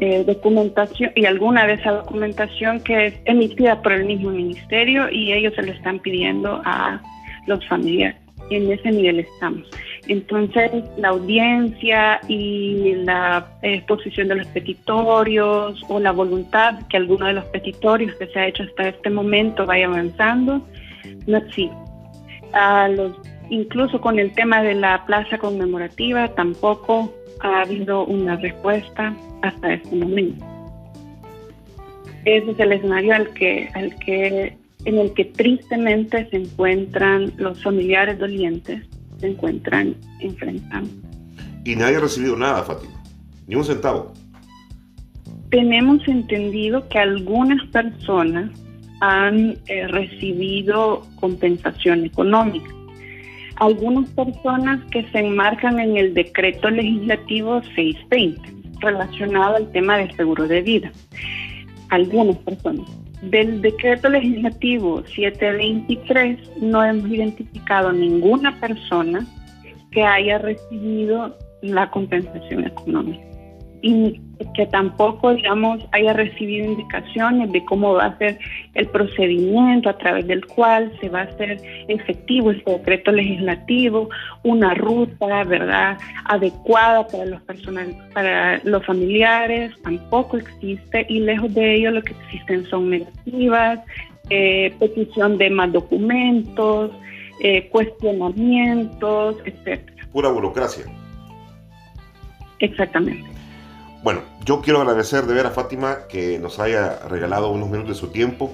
Eh, 0.00 0.24
documentación 0.26 1.12
y 1.14 1.26
alguna 1.26 1.66
de 1.66 1.74
esa 1.74 1.92
documentación 1.92 2.80
que 2.80 3.06
es 3.08 3.14
emitida 3.26 3.82
por 3.82 3.92
el 3.92 4.06
mismo 4.06 4.30
ministerio 4.30 5.10
y 5.10 5.34
ellos 5.34 5.52
se 5.54 5.62
le 5.62 5.72
están 5.72 5.98
pidiendo 5.98 6.62
a 6.64 7.02
los 7.46 7.66
familiares. 7.68 8.20
En 8.50 8.70
ese 8.70 8.90
nivel 8.90 9.20
estamos. 9.20 9.68
Entonces, 10.06 10.70
la 10.98 11.08
audiencia 11.08 12.20
y 12.28 12.94
la 13.04 13.46
exposición 13.62 14.28
de 14.28 14.36
los 14.36 14.46
petitorios 14.48 15.82
o 15.88 15.98
la 15.98 16.12
voluntad 16.12 16.86
que 16.88 16.98
alguno 16.98 17.26
de 17.26 17.32
los 17.34 17.44
petitorios 17.46 18.14
que 18.16 18.26
se 18.26 18.38
ha 18.38 18.48
hecho 18.48 18.64
hasta 18.64 18.88
este 18.88 19.08
momento 19.08 19.64
vaya 19.64 19.86
avanzando, 19.86 20.60
no 21.26 21.38
existe. 21.38 21.74
A 22.52 22.88
los, 22.88 23.16
incluso 23.48 24.00
con 24.00 24.18
el 24.18 24.32
tema 24.32 24.62
de 24.62 24.74
la 24.74 25.04
plaza 25.06 25.38
conmemorativa, 25.38 26.28
tampoco 26.34 27.12
ha 27.40 27.62
habido 27.62 28.04
una 28.04 28.36
respuesta 28.36 29.14
hasta 29.42 29.72
este 29.72 29.96
momento. 29.96 30.44
Ese 32.26 32.50
es 32.50 32.58
el 32.58 32.72
escenario 32.72 33.14
al 33.14 33.32
que, 33.34 33.68
al 33.74 33.94
que 33.98 34.56
en 34.84 34.98
el 34.98 35.12
que 35.14 35.24
tristemente 35.24 36.28
se 36.30 36.36
encuentran 36.36 37.32
los 37.36 37.62
familiares 37.62 38.18
dolientes, 38.18 38.82
se 39.18 39.28
encuentran 39.28 39.94
enfrentando. 40.20 40.90
Y 41.64 41.76
nadie 41.76 41.96
ha 41.96 42.00
recibido 42.00 42.36
nada, 42.36 42.62
Fátima, 42.62 43.02
ni 43.46 43.54
un 43.54 43.64
centavo. 43.64 44.12
Tenemos 45.50 46.06
entendido 46.08 46.86
que 46.88 46.98
algunas 46.98 47.64
personas 47.68 48.50
han 49.00 49.56
eh, 49.66 49.86
recibido 49.88 51.06
compensación 51.20 52.04
económica. 52.04 52.70
Algunas 53.56 54.10
personas 54.10 54.84
que 54.90 55.08
se 55.10 55.20
enmarcan 55.20 55.78
en 55.78 55.96
el 55.96 56.12
decreto 56.12 56.70
legislativo 56.70 57.62
620 57.74 58.40
relacionado 58.80 59.56
al 59.56 59.70
tema 59.72 59.96
del 59.96 60.14
seguro 60.16 60.46
de 60.48 60.60
vida. 60.60 60.92
Algunas 61.90 62.36
personas 62.38 62.90
del 63.30 63.62
decreto 63.62 64.08
legislativo 64.08 65.02
723 65.06 66.62
no 66.62 66.84
hemos 66.84 67.10
identificado 67.10 67.92
ninguna 67.92 68.58
persona 68.60 69.26
que 69.90 70.02
haya 70.02 70.38
recibido 70.38 71.36
la 71.62 71.90
compensación 71.90 72.66
económica 72.66 73.33
y 73.84 74.18
que 74.56 74.64
tampoco, 74.66 75.34
digamos, 75.34 75.78
haya 75.92 76.14
recibido 76.14 76.64
indicaciones 76.64 77.52
de 77.52 77.62
cómo 77.66 77.92
va 77.92 78.06
a 78.06 78.18
ser 78.18 78.38
el 78.72 78.86
procedimiento 78.88 79.90
a 79.90 79.98
través 79.98 80.26
del 80.26 80.46
cual 80.46 80.90
se 81.02 81.10
va 81.10 81.20
a 81.20 81.24
hacer 81.24 81.60
efectivo 81.88 82.50
este 82.50 82.70
decreto 82.78 83.12
legislativo, 83.12 84.08
una 84.42 84.72
ruta, 84.72 85.44
¿verdad?, 85.44 85.98
adecuada 86.24 87.06
para 87.06 87.26
los 87.26 87.42
personal, 87.42 87.94
para 88.14 88.58
los 88.64 88.84
familiares, 88.86 89.72
tampoco 89.82 90.38
existe 90.38 91.04
y 91.10 91.20
lejos 91.20 91.52
de 91.52 91.74
ello 91.74 91.90
lo 91.90 92.02
que 92.02 92.14
existen 92.24 92.64
son 92.70 92.88
negativas, 92.88 93.80
eh, 94.30 94.74
petición 94.80 95.36
de 95.36 95.50
más 95.50 95.70
documentos, 95.70 96.90
eh, 97.40 97.68
cuestionamientos, 97.68 99.36
etcétera. 99.44 100.08
Pura 100.10 100.30
burocracia. 100.30 100.84
Exactamente. 102.60 103.33
Bueno, 104.04 104.20
yo 104.44 104.60
quiero 104.60 104.82
agradecer 104.82 105.24
de 105.24 105.32
ver 105.32 105.46
a 105.46 105.50
Fátima 105.50 106.00
que 106.10 106.38
nos 106.38 106.58
haya 106.58 106.98
regalado 107.08 107.50
unos 107.50 107.70
minutos 107.70 107.96
de 107.96 107.98
su 107.98 108.08
tiempo, 108.08 108.52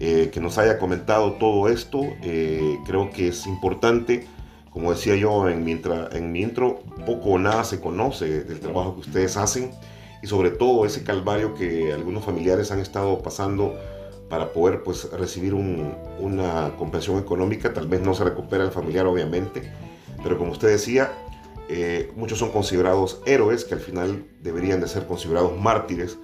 eh, 0.00 0.30
que 0.32 0.40
nos 0.40 0.58
haya 0.58 0.80
comentado 0.80 1.34
todo 1.34 1.68
esto. 1.68 2.00
Eh, 2.24 2.76
creo 2.84 3.08
que 3.10 3.28
es 3.28 3.46
importante, 3.46 4.26
como 4.70 4.90
decía 4.90 5.14
yo 5.14 5.48
en 5.48 5.62
mi, 5.62 6.40
intro, 6.40 6.82
poco 7.06 7.30
o 7.30 7.38
nada 7.38 7.62
se 7.62 7.80
conoce 7.80 8.42
del 8.42 8.58
trabajo 8.58 8.94
que 8.94 9.02
ustedes 9.02 9.36
hacen 9.36 9.70
y 10.24 10.26
sobre 10.26 10.50
todo 10.50 10.84
ese 10.84 11.04
calvario 11.04 11.54
que 11.54 11.92
algunos 11.92 12.24
familiares 12.24 12.72
han 12.72 12.80
estado 12.80 13.22
pasando 13.22 13.78
para 14.28 14.52
poder 14.52 14.82
pues, 14.82 15.08
recibir 15.12 15.54
una 15.54 16.72
compensación 16.76 17.20
económica. 17.20 17.72
Tal 17.72 17.86
vez 17.86 18.00
no 18.00 18.12
se 18.12 18.24
recupera 18.24 18.64
el 18.64 18.72
familiar, 18.72 19.06
obviamente, 19.06 19.70
pero 20.24 20.36
como 20.36 20.50
usted 20.50 20.66
decía, 20.66 21.12
eh, 21.68 22.12
muchos 22.16 22.38
son 22.38 22.50
considerados 22.50 23.20
héroes 23.26 23.64
que 23.64 23.74
al 23.74 23.80
final 23.80 24.24
deberían 24.42 24.80
de 24.80 24.88
ser 24.88 25.06
considerados 25.06 25.58
mártires 25.58 26.18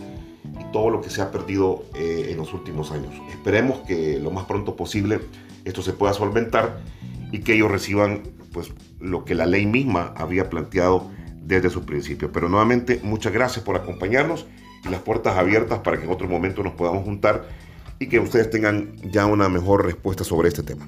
y 0.45 0.73
todo 0.73 0.91
lo 0.91 1.01
que 1.01 1.11
se 1.11 1.23
ha 1.23 1.31
perdido 1.31 1.85
eh, 1.95 2.29
en 2.31 2.37
los 2.37 2.53
últimos 2.53 2.93
años. 2.93 3.15
Esperemos 3.31 3.79
que 3.87 4.19
lo 4.19 4.31
más 4.31 4.45
pronto 4.45 4.77
posible 4.77 5.21
esto 5.65 5.83
se 5.83 5.93
pueda 5.93 6.13
solventar 6.13 6.81
y 7.33 7.41
que 7.41 7.55
ellos 7.55 7.71
reciban 7.71 8.23
pues 8.53 8.73
lo 8.99 9.25
que 9.25 9.35
la 9.35 9.47
ley 9.47 9.67
misma 9.67 10.13
había 10.17 10.51
planteado 10.51 11.11
desde 11.43 11.71
su 11.71 11.85
principio. 11.85 12.33
Pero 12.33 12.49
nuevamente 12.49 13.01
muchas 13.03 13.33
gracias 13.33 13.65
por 13.65 13.77
acompañarnos 13.77 14.47
y 14.85 14.89
las 14.89 15.01
puertas 15.01 15.37
abiertas 15.37 15.81
para 15.81 15.99
que 15.99 16.05
en 16.05 16.11
otro 16.11 16.29
momento 16.29 16.63
nos 16.63 16.75
podamos 16.75 17.05
juntar 17.05 17.49
y 17.99 18.09
que 18.09 18.19
ustedes 18.19 18.51
tengan 18.51 18.97
ya 19.11 19.27
una 19.27 19.49
mejor 19.49 19.85
respuesta 19.85 20.25
sobre 20.25 20.49
este 20.49 20.63
tema. 20.63 20.87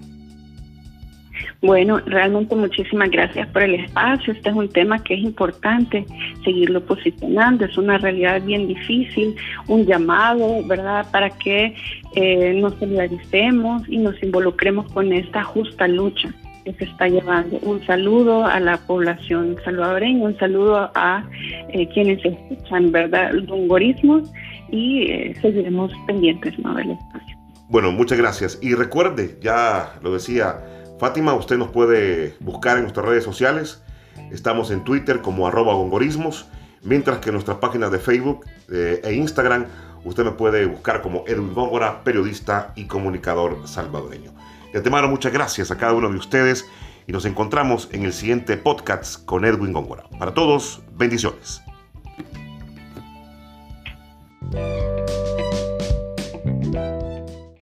Bueno, 1.62 2.00
realmente 2.06 2.56
muchísimas 2.56 3.08
gracias 3.10 3.46
por 3.50 3.62
el 3.62 3.76
espacio. 3.76 4.32
Este 4.32 4.48
es 4.48 4.54
un 4.56 4.68
tema 4.68 5.00
que 5.04 5.14
es 5.14 5.20
importante 5.20 6.04
seguirlo 6.44 6.84
posicionando. 6.84 7.64
Es 7.64 7.78
una 7.78 7.98
realidad 7.98 8.42
bien 8.42 8.66
difícil, 8.66 9.36
un 9.68 9.86
llamado, 9.86 10.66
¿verdad?, 10.66 11.06
para 11.12 11.30
que 11.30 11.72
eh, 12.16 12.54
nos 12.60 12.74
solidaricemos 12.80 13.88
y 13.88 13.98
nos 13.98 14.20
involucremos 14.24 14.90
con 14.92 15.12
esta 15.12 15.44
justa 15.44 15.86
lucha 15.86 16.34
que 16.64 16.72
se 16.74 16.84
está 16.84 17.06
llevando. 17.06 17.58
Un 17.62 17.84
saludo 17.86 18.44
a 18.44 18.58
la 18.58 18.78
población 18.78 19.56
salvadoreña, 19.64 20.24
un 20.24 20.38
saludo 20.38 20.90
a 20.96 21.24
eh, 21.68 21.88
quienes 21.94 22.24
escuchan, 22.24 22.90
¿verdad?, 22.90 23.34
los 23.34 23.48
hungorismos 23.48 24.32
y 24.72 25.04
eh, 25.12 25.36
seguiremos 25.40 25.92
pendientes 26.08 26.58
¿no? 26.58 26.74
del 26.74 26.90
espacio. 26.90 27.36
Bueno, 27.68 27.92
muchas 27.92 28.18
gracias. 28.18 28.58
Y 28.60 28.74
recuerde, 28.74 29.38
ya 29.40 29.94
lo 30.02 30.12
decía 30.12 30.60
Fátima, 31.02 31.34
usted 31.34 31.58
nos 31.58 31.70
puede 31.70 32.36
buscar 32.38 32.76
en 32.76 32.84
nuestras 32.84 33.04
redes 33.04 33.24
sociales. 33.24 33.82
Estamos 34.30 34.70
en 34.70 34.84
Twitter 34.84 35.20
como 35.20 35.48
arroba 35.48 35.74
gongorismos, 35.74 36.46
mientras 36.84 37.18
que 37.18 37.30
en 37.30 37.32
nuestras 37.32 37.56
páginas 37.56 37.90
de 37.90 37.98
Facebook 37.98 38.46
eh, 38.70 39.00
e 39.02 39.12
Instagram 39.14 39.66
usted 40.04 40.24
me 40.24 40.30
puede 40.30 40.64
buscar 40.64 41.02
como 41.02 41.24
Edwin 41.26 41.54
Góngora, 41.54 42.04
periodista 42.04 42.72
y 42.76 42.84
comunicador 42.84 43.66
salvadoreño. 43.66 44.30
De 44.70 44.78
antemano, 44.78 45.08
muchas 45.08 45.32
gracias 45.32 45.72
a 45.72 45.76
cada 45.76 45.92
uno 45.92 46.08
de 46.08 46.18
ustedes 46.18 46.68
y 47.08 47.10
nos 47.10 47.24
encontramos 47.24 47.88
en 47.90 48.04
el 48.04 48.12
siguiente 48.12 48.56
podcast 48.56 49.24
con 49.24 49.44
Edwin 49.44 49.72
Góngora. 49.72 50.04
Para 50.20 50.34
todos, 50.34 50.82
bendiciones. 50.94 51.62